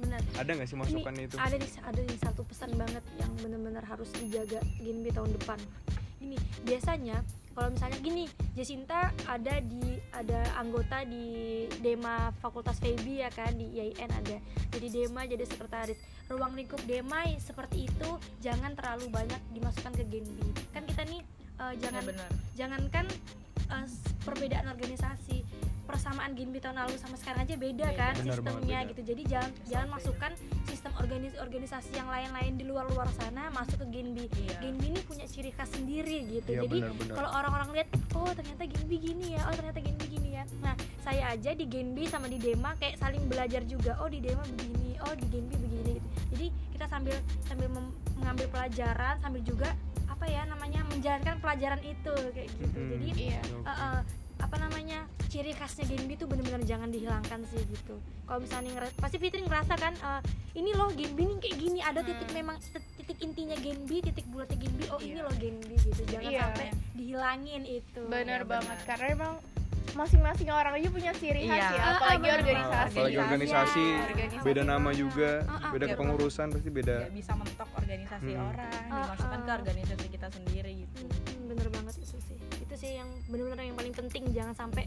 bener 0.03 0.21
ada 0.33 0.51
nggak 0.51 0.67
sih 0.67 0.75
ini 0.75 0.83
masukan 0.83 1.13
itu? 1.17 1.35
ada 1.35 1.55
nih 1.55 1.71
ada 1.81 2.01
nih 2.01 2.17
satu 2.19 2.41
pesan 2.43 2.71
banget 2.73 3.03
yang 3.15 3.31
benar-benar 3.37 3.83
harus 3.83 4.09
dijaga 4.13 4.59
Genbi 4.77 5.09
tahun 5.09 5.31
depan. 5.33 5.59
Ini 6.19 6.35
biasanya 6.63 7.19
kalau 7.51 7.69
misalnya 7.69 7.99
gini 7.99 8.23
Jacinta 8.53 8.99
ada 9.25 9.55
di 9.59 9.83
ada 10.09 10.39
anggota 10.55 11.03
di 11.03 11.25
Dema 11.77 12.31
Fakultas 12.37 12.77
FEBI 12.77 13.15
ya 13.19 13.29
kan 13.29 13.53
di 13.53 13.67
IAIN 13.71 14.09
ada. 14.09 14.37
Jadi 14.69 14.87
Dema 14.89 15.23
jadi 15.23 15.43
sekretaris. 15.43 15.99
Ruang 16.25 16.53
lingkup 16.53 16.79
Dema 16.83 17.23
seperti 17.37 17.85
itu 17.85 18.09
jangan 18.39 18.71
terlalu 18.73 19.07
banyak 19.07 19.37
dimasukkan 19.51 19.93
ke 19.93 20.03
Genbi 20.05 20.47
kan 20.69 20.83
kita 20.83 21.03
nih 21.05 21.21
Iya, 21.53 21.79
jangan 21.79 22.03
benar. 22.03 22.29
jangankan 22.55 23.05
s- 23.85 24.03
perbedaan 24.19 24.67
organisasi 24.67 25.45
persamaan 25.93 26.33
Ginbi 26.33 26.57
tahun 26.57 26.75
lalu 26.75 26.97
sama 26.97 27.15
sekarang 27.15 27.45
aja 27.45 27.55
beda 27.55 27.85
Beda. 27.85 27.93
kan 27.93 28.13
Benar 28.17 28.33
sistemnya 28.35 28.77
beda. 28.79 28.89
gitu 28.89 29.01
jadi 29.05 29.21
jangan 29.27 29.51
jangan 29.63 29.87
masukkan 29.91 30.31
sistem 30.65 30.91
organis 30.97 31.33
organisasi 31.37 31.91
yang 31.93 32.07
lain-lain 32.07 32.53
di 32.53 32.65
luar-luar 32.65 33.05
sana 33.13 33.47
masuk 33.49 33.77
ke 33.77 33.87
Ginbi 33.91 34.25
Iya. 34.33 34.57
Ginbi 34.59 34.85
ini 34.89 35.01
punya 35.01 35.25
ciri 35.25 35.51
khas 35.51 35.69
sendiri 35.69 36.17
gitu 36.27 36.49
Iya, 36.49 36.65
jadi 36.65 36.77
kalau 37.07 37.29
orang-orang 37.31 37.69
lihat 37.71 37.87
oh 38.13 38.31
ternyata 38.31 38.63
Ginbi 38.65 38.95
gini 38.97 39.25
ya 39.31 39.41
oh 39.45 39.53
ternyata 39.53 39.79
Ginbi 39.79 40.05
gini 40.09 40.29
ya 40.31 40.43
nah 40.59 40.73
saya 40.99 41.23
aja 41.29 41.51
di 41.51 41.65
Genbi 41.65 42.03
sama 42.05 42.25
di 42.25 42.37
Dema 42.37 42.73
kayak 42.75 42.97
saling 42.97 43.23
belajar 43.23 43.61
juga 43.63 43.95
oh 43.97 44.09
di 44.09 44.17
Dema 44.17 44.41
begini 44.43 44.97
oh 44.99 45.13
di 45.13 45.25
Genbi 45.29 45.55
begini 45.55 45.91
gitu. 45.93 46.07
jadi 46.31 46.45
kita 46.71 46.85
sambil 46.87 47.15
sambil 47.43 47.67
mengambil 48.17 48.47
pelajaran 48.49 49.15
sambil 49.19 49.41
juga 49.41 49.69
apa 50.05 50.25
ya 50.25 50.41
namanya 50.45 50.81
menjalankan 50.85 51.35
pelajaran 51.37 51.81
itu 51.81 52.13
kayak 52.31 52.49
gitu 52.51 52.65
Mm-mm. 52.73 52.89
jadi 52.97 53.07
Iya. 53.13 53.41
Eh, 53.43 53.69
eh, 53.69 53.99
apa 54.43 54.55
namanya 54.57 54.99
ciri 55.25 55.49
khasnya 55.51 55.87
Genbi 55.87 56.13
tuh 56.13 56.25
bener-bener 56.25 56.61
jangan 56.61 56.87
dihilangkan 56.87 57.41
sih 57.45 57.63
gitu 57.63 57.95
kalau 58.23 58.39
misalnya 58.39 58.69
ngera- 58.71 58.95
pasti 58.97 59.17
Fitri 59.17 59.41
ngerasa 59.41 59.73
kan 59.73 59.93
eh, 59.95 60.21
ini 60.53 60.71
loh 60.71 60.91
Genbi 60.91 61.23
nih 61.25 61.37
kayak 61.39 61.57
gini 61.57 61.79
ada 61.79 62.01
titik 62.01 62.27
Hmm. 62.27 62.35
memang 62.35 62.55
tit- 62.59 62.91
titik 62.95 63.17
intinya 63.19 63.55
Genbi 63.55 63.97
titik 64.01 64.27
bulatnya 64.27 64.57
Genbi 64.59 64.85
oh 64.87 64.99
ini 64.99 65.15
Iya. 65.15 65.23
loh 65.23 65.33
Genbi 65.33 65.75
gitu 65.77 66.01
jangan 66.05 66.29
Iya. 66.29 66.41
sampai 66.43 66.67
dihilangin 66.93 67.63
itu 67.65 68.01
Bener 68.05 68.41
Iya, 68.41 68.49
banget 68.49 68.77
benar. 68.77 68.87
karena 68.87 69.05
emang 69.09 69.33
masing-masing 69.93 70.49
orang 70.49 70.73
aja 70.73 70.89
punya 70.89 71.11
ciri 71.13 71.41
khas 71.43 71.53
Iya. 71.53 71.67
ya, 71.67 71.75
Ah, 71.75 71.83
ah, 71.83 71.93
apalagi 71.95 72.19
bener. 72.19 72.35
organisasi. 72.35 72.91
apalagi 72.91 73.17
organisasi 73.17 73.85
Organisasi 74.03 74.43
beda 74.43 74.61
nama 74.63 74.89
juga 74.91 75.31
Ah, 75.43 75.53
ah, 75.53 75.71
beda 75.71 75.85
biar 75.85 75.93
kepengurusan 75.93 76.47
pasti 76.49 76.69
beda 76.69 76.95
nggak 76.99 77.15
bisa 77.15 77.31
mentok 77.33 77.69
organisasi 77.73 78.31
Hmm. 78.31 78.47
orang 78.47 78.71
Ah, 78.83 78.97
dimasukkan 79.03 79.39
ke 79.39 79.47
ah. 79.47 79.55
organisasi 79.55 80.05
kita 80.09 80.27
sendiri 80.29 80.71
gitu 80.79 80.99
Hmm, 80.99 81.45
bener 81.47 81.67
banget 81.69 81.93
itu 81.99 82.17
sih 82.19 82.37
itu 82.55 82.75
sih 82.75 82.91
yang 82.95 83.09
bener-bener 83.27 83.65
yang 83.65 83.75
paling 83.75 83.93
penting 83.93 84.23
jangan 84.29 84.53
sampai 84.53 84.83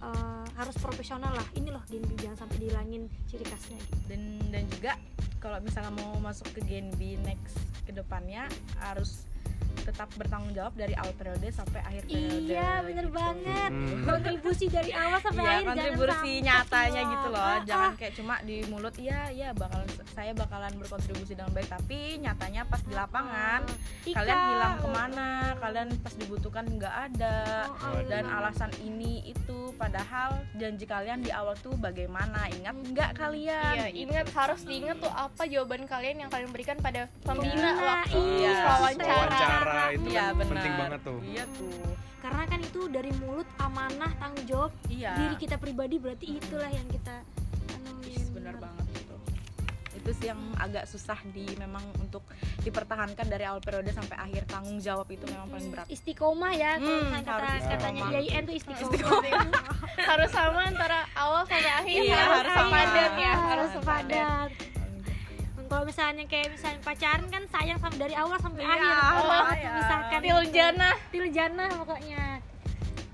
eh, 0.00 0.44
harus 0.54 0.76
profesional 0.76 1.32
lah 1.32 1.46
ini 1.52 1.68
loh 1.68 1.82
Genbi 1.84 2.14
jangan 2.14 2.38
sampai 2.38 2.56
dihilangin 2.58 3.02
ciri 3.24 3.42
khasnya 3.42 3.80
gitu 3.80 3.96
dan 4.06 4.20
dan 4.48 4.64
juga 4.68 4.92
kalau 5.38 5.58
misalnya 5.58 5.92
mau 5.94 6.16
masuk 6.18 6.46
ke 6.52 6.60
Genbi 6.62 7.16
next 7.18 7.56
ke 7.82 7.90
depannya 7.90 8.46
harus 8.78 9.26
tetap 9.76 10.08
bertanggung 10.14 10.52
jawab 10.52 10.72
dari 10.72 10.94
awal 10.94 11.10
periode 11.12 11.48
sampai 11.48 11.80
akhir 11.80 12.02
periode 12.04 12.44
iya 12.44 12.70
bener 12.80 13.06
gitu. 13.06 13.14
banget 13.14 13.70
Hmm. 13.74 14.02
kontribusi 14.04 14.66
dari 14.66 14.90
awal 14.90 15.18
sampai 15.18 15.40
Iya, 15.40 15.50
akhir 15.50 15.64
jangan 15.64 15.74
kontribusi 15.90 16.32
nyatanya 16.40 17.00
loh. 17.00 17.10
gitu 17.10 17.28
loh. 17.28 17.40
Ah, 17.40 17.58
Jangan 17.64 17.84
ah. 17.86 17.96
kayak 17.96 18.14
cuma 18.14 18.34
di 18.40 18.56
mulut 18.64 18.94
iya 18.96 19.20
iya 19.28 19.48
bakalan 19.50 19.84
saya 20.08 20.32
bakalan 20.32 20.72
berkontribusi 20.76 21.32
dengan 21.32 21.50
baik, 21.50 21.68
tapi 21.68 21.98
nyatanya 22.18 22.62
pas 22.64 22.80
di 22.80 22.92
lapangan 22.92 23.60
Ah, 23.64 24.04
Ika. 24.04 24.16
kalian 24.16 24.38
hilang 24.48 24.74
ke 24.76 24.88
mana? 24.88 25.28
Kalian 25.56 25.88
pas 25.98 26.14
dibutuhkan 26.14 26.64
nggak 26.66 26.94
ada. 27.08 27.36
Oh, 27.66 27.88
oh, 27.90 28.00
Dan 28.04 28.24
iya. 28.24 28.36
alasan 28.36 28.70
ini 28.80 29.12
itu 29.24 29.58
padahal 29.74 30.30
janji 30.54 30.84
kalian 30.84 31.18
di 31.18 31.30
awal 31.30 31.56
tuh 31.56 31.74
bagaimana? 31.74 32.46
Ingat 32.50 32.76
nggak 32.86 33.10
kalian? 33.14 33.74
Iya, 33.74 33.86
Gitu. 33.86 34.04
ingat 34.04 34.26
harus 34.30 34.60
diingat 34.62 34.96
tuh 34.98 35.10
apa 35.10 35.42
jawaban 35.44 35.84
kalian 35.84 36.16
yang 36.18 36.30
kalian 36.30 36.50
berikan 36.50 36.76
pada 36.76 37.06
pembina 37.20 37.52
Pembina, 37.54 37.70
waktu 37.80 38.20
iya. 38.36 38.54
wawancara. 38.62 39.63
Itu 39.90 40.08
Iya 40.08 40.22
kan 40.22 40.34
benar. 40.34 40.50
penting 40.50 40.74
banget 40.74 41.00
tuh 41.02 41.18
Iya 41.22 41.44
tuh. 41.50 41.88
karena 42.18 42.42
kan 42.46 42.58
itu 42.58 42.80
dari 42.88 43.12
mulut 43.14 43.48
amanah 43.58 44.10
tanggung 44.14 44.44
jawab 44.44 44.72
Iya. 44.86 45.12
diri 45.14 45.36
kita 45.38 45.56
pribadi 45.56 45.96
berarti 45.96 46.26
itulah 46.34 46.68
yang 46.68 46.86
kita 46.86 47.20
anuin 47.74 48.24
benar 48.32 48.54
banget 48.56 48.86
itu. 48.94 49.16
Itu 49.94 50.10
sih 50.12 50.26
yang 50.26 50.40
agak 50.54 50.84
susah 50.84 51.16
di 51.26 51.44
memang 51.54 51.80
untuk 51.98 52.24
dipertahankan 52.60 53.24
dari 53.24 53.44
awal 53.44 53.58
periode 53.58 53.88
sampai 53.90 54.16
akhir 54.18 54.44
tanggung 54.46 54.76
jawab 54.78 55.04
itu 55.06 55.24
memang 55.24 55.48
paling 55.48 55.68
berat. 55.70 55.86
istiqomah 55.86 56.52
ya 56.52 56.72
kalau 56.74 56.88
Hmm, 56.90 57.04
misalnya 57.04 57.22
kata 57.22 57.32
harus 57.46 57.64
katanya 57.66 58.00
istiqomah. 58.02 58.20
IAIN 58.22 58.42
tuh 58.42 58.54
istiqomah, 58.54 59.22
harus 60.10 60.30
sama 60.30 60.60
antara 60.64 60.98
awal 61.14 61.42
sampai 61.44 61.72
akhir 61.74 62.00
Iya, 62.02 62.20
harus 62.32 62.52
sepadan 62.54 63.12
ya, 63.14 63.32
harus 63.38 63.68
sepadan 63.70 64.48
kalau 65.74 65.84
misalnya 65.84 66.24
kayak 66.24 66.48
misalnya 66.48 66.78
pacaran 66.80 67.26
kan 67.26 67.42
sayang 67.50 67.76
sampai 67.76 67.98
dari 68.00 68.14
awal 68.14 68.38
sampai 68.38 68.62
Iya, 68.62 68.70
akhir 68.70 68.86
oh, 68.86 69.02
kalau 69.02 69.42
iya. 69.50 69.66
memisahkan 69.68 70.20
Til 70.20 70.38
itu. 70.38 70.52
janah, 70.52 70.94
til 71.10 71.26
janah 71.28 71.70
pokoknya 71.74 72.22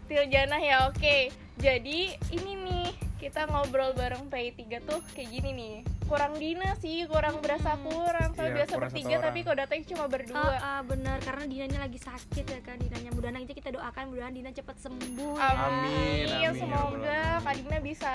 til 0.05 0.23
janah 0.27 0.61
ya 0.61 0.77
oke. 0.85 1.16
Jadi 1.57 1.99
ini 2.31 2.53
nih 2.59 2.88
kita 3.16 3.44
ngobrol 3.46 3.92
bareng 3.92 4.29
PI3 4.29 4.61
tuh 4.83 5.01
kayak 5.11 5.29
gini 5.31 5.51
nih. 5.53 5.77
kurang 6.03 6.35
Dina 6.35 6.75
sih 6.77 7.07
kurang 7.07 7.38
berasa 7.38 7.79
kurang 7.79 8.35
soalnya 8.35 8.51
Iya, 8.51 8.59
biasa 8.59 8.73
kurang 8.73 8.90
satu 8.90 8.99
bertiga 8.99 9.14
orang. 9.14 9.25
tapi 9.25 9.38
kalau 9.40 9.57
datang 9.57 9.81
cuma 9.87 10.05
berdua 10.05 10.42
Ah, 10.42 10.59
ah, 10.59 10.81
benar 10.83 11.16
karena 11.20 11.44
Dinanya 11.46 11.79
lagi 11.81 11.99
sakit 11.99 12.44
ya 12.44 12.61
kan 12.61 12.77
Dinanya 12.77 13.11
mudah-mudahan 13.11 13.38
aja 13.40 13.55
kita 13.55 13.70
doakan 13.70 14.05
mudah-mudahan 14.05 14.35
Dina 14.35 14.51
cepat 14.51 14.77
sembuh 14.81 15.37
ya. 15.38 15.51
Amin, 15.62 16.27
amin, 16.27 16.27
ya 16.37 16.51
semoga 16.53 16.90
Allah. 16.90 17.38
Kak 17.40 17.55
Dina 17.57 17.79
bisa 17.79 18.12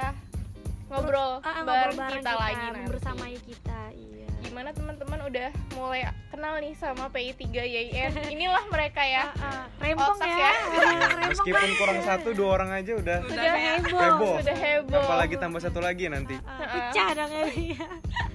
ngobrol, 0.85 1.31
Ah, 1.39 1.47
ah, 1.47 1.63
bareng, 1.63 1.63
ngobrol 1.63 1.95
bareng 1.95 2.19
kita, 2.19 2.31
lagi 2.35 2.55
nanti. 2.59 2.75
membersamai 2.77 3.35
kita 3.41 3.81
iya 3.95 4.24
gimana 4.55 4.71
teman-teman 4.71 5.19
udah 5.27 5.51
mulai 5.75 6.07
kenal 6.31 6.55
nih 6.63 6.71
sama 6.79 7.11
PI3 7.11 7.43
YIN 7.59 8.11
inilah 8.31 8.63
mereka 8.71 9.03
ya. 9.03 9.27
Ah, 9.35 9.43
ah, 9.43 9.63
rempong 9.83 10.15
Otak 10.15 10.31
ya, 10.31 10.47
ya. 10.47 10.55
Meskipun 11.35 11.69
kurang 11.75 11.99
satu 11.99 12.31
dua 12.31 12.55
orang 12.55 12.71
aja 12.71 12.95
udah 12.95 13.19
sudah 13.27 13.35
kayak 13.35 13.83
heboh, 13.83 13.99
heboh. 13.99 14.35
sudah 14.39 14.55
heboh. 14.55 15.03
Apalagi 15.03 15.35
tambah 15.35 15.59
satu 15.59 15.83
lagi 15.83 16.07
nanti. 16.07 16.39
Pecah 16.39 17.09
dong 17.19 17.35
ya 17.51 17.83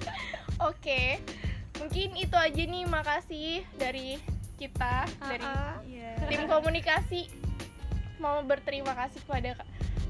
oke. 0.69 1.01
Mungkin 1.81 2.07
itu 2.13 2.37
aja 2.37 2.61
nih. 2.69 2.83
Makasih 2.85 3.65
dari 3.81 4.21
kita 4.61 5.09
dari 5.25 5.41
Ah, 5.41 5.73
ah. 5.73 5.75
Iya. 5.81 6.21
tim 6.29 6.45
komunikasi. 6.45 7.33
Mau 8.21 8.45
berterima 8.45 8.93
kasih 8.93 9.25
kepada 9.25 9.57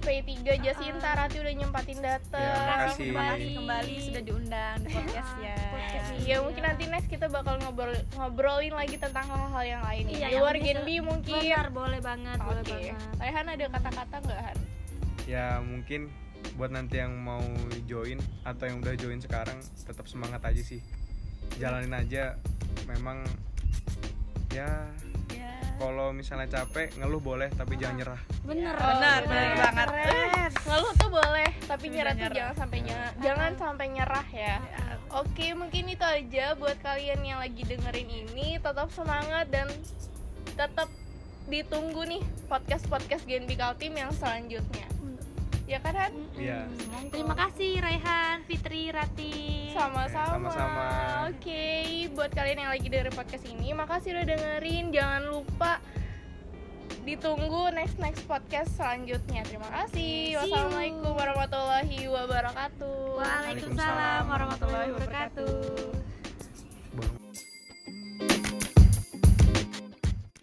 P3 0.01 0.29
Jasinta 0.59 1.09
Rati 1.13 1.37
udah 1.37 1.53
nyempatin 1.53 1.97
Ya, 1.97 2.17
dateng 2.17 2.41
makasih. 2.41 2.97
Terima 3.05 3.23
kasih 3.29 3.49
kembali 3.55 3.93
sudah 4.01 4.21
diundang 4.21 4.75
di 4.79 4.87
podcast 4.91 5.31
ya. 5.39 5.55
podcast. 5.69 6.07
Iya 6.19 6.37
mungkin 6.39 6.63
nanti 6.63 6.83
next 6.85 7.07
kita 7.07 7.27
bakal 7.27 7.55
ngobrol 7.57 7.93
ngobrolin 8.11 8.73
lagi 8.73 8.95
tentang 8.95 9.25
hal-hal 9.25 9.63
yang 9.63 9.81
lain 9.81 10.03
Iya, 10.07 10.27
di 10.27 10.35
luar 10.35 10.55
bisa- 10.55 10.65
Genbi 10.67 10.95
mungkin. 10.99 11.39
Benar, 11.39 11.67
boleh 11.69 11.99
banget, 11.99 12.37
boleh 12.39 12.61
Oke. 12.61 12.73
banget. 12.73 12.97
Rehan 13.15 13.45
ada 13.47 13.65
kata-kata 13.69 14.15
nggak 14.19 14.41
Han? 14.43 14.57
ya 15.23 15.45
mungkin 15.61 16.01
buat 16.51 16.69
nanti 16.69 16.97
yang 16.97 17.13
mau 17.15 17.39
join 17.85 18.17
atau 18.41 18.65
yang 18.65 18.81
udah 18.81 18.95
join 18.95 19.15
sekarang 19.17 19.55
tetap 19.79 20.03
semangat 20.05 20.41
aja 20.41 20.59
sih 20.59 20.81
jalanin 21.55 21.93
aja 21.93 22.35
memang 22.83 23.21
ya 24.49 24.89
Ya. 25.31 25.60
Kalau 25.81 26.07
misalnya 26.11 26.47
capek 26.47 26.93
ngeluh 26.95 27.17
boleh 27.19 27.49
tapi 27.51 27.73
jangan 27.75 27.95
nyerah 27.97 28.21
Bener, 28.41 28.71
Oh, 28.71 28.85
benar, 28.91 29.19
bener. 29.23 29.25
benar 29.25 29.49
banget. 29.57 29.87
Keren. 29.89 30.51
Ngeluh 30.61 30.93
tuh 30.95 31.09
boleh, 31.09 31.49
tapi 31.63 31.85
Udah 31.85 31.95
nyerah 31.95 32.13
tuh 32.13 32.19
nyerah. 32.21 32.35
jangan 32.37 32.55
sampai 32.55 32.79
nyerah. 32.81 33.11
Jangan 33.17 33.51
sampai 33.55 33.85
nyerah 33.89 34.27
ya. 34.31 34.55
Oke, 35.11 35.47
mungkin 35.51 35.83
itu 35.87 36.05
aja 36.05 36.45
buat 36.53 36.77
kalian 36.79 37.21
yang 37.21 37.39
lagi 37.39 37.61
dengerin 37.63 38.09
ini. 38.09 38.47
Tetap 38.57 38.87
semangat 38.89 39.49
dan 39.49 39.67
tetap 40.51 40.89
ditunggu 41.47 42.01
nih 42.07 42.21
podcast-podcast 42.45 43.23
Genbi 43.23 43.55
Kaltim 43.55 43.93
yang 43.93 44.11
selanjutnya. 44.11 44.87
Ya 45.71 45.79
kan 45.79 45.95
Han? 45.95 46.11
Iya. 46.35 46.67
Terima 47.15 47.31
kasih 47.31 47.79
Raihan, 47.79 48.43
Fitri, 48.43 48.91
Rati. 48.91 49.71
Sama-sama. 49.71 50.51
sama-sama. 50.51 50.87
Oke, 51.31 52.11
buat 52.11 52.27
kalian 52.35 52.67
yang 52.67 52.71
lagi 52.75 52.91
dengerin 52.91 53.15
podcast 53.15 53.47
ini, 53.47 53.71
makasih 53.71 54.19
udah 54.19 54.27
dengerin. 54.35 54.91
Jangan 54.91 55.31
lupa 55.31 55.79
ditunggu 57.07 57.71
next 57.71 57.95
next 58.03 58.27
podcast 58.27 58.67
selanjutnya. 58.75 59.47
Terima 59.47 59.71
kasih. 59.71 60.43
Wassalamualaikum 60.43 61.15
warahmatullahi 61.15 62.03
wabarakatuh. 62.03 63.23
Waalaikumsalam 63.23 64.27
warahmatullahi 64.27 64.91
wabarakatuh. 64.91 66.03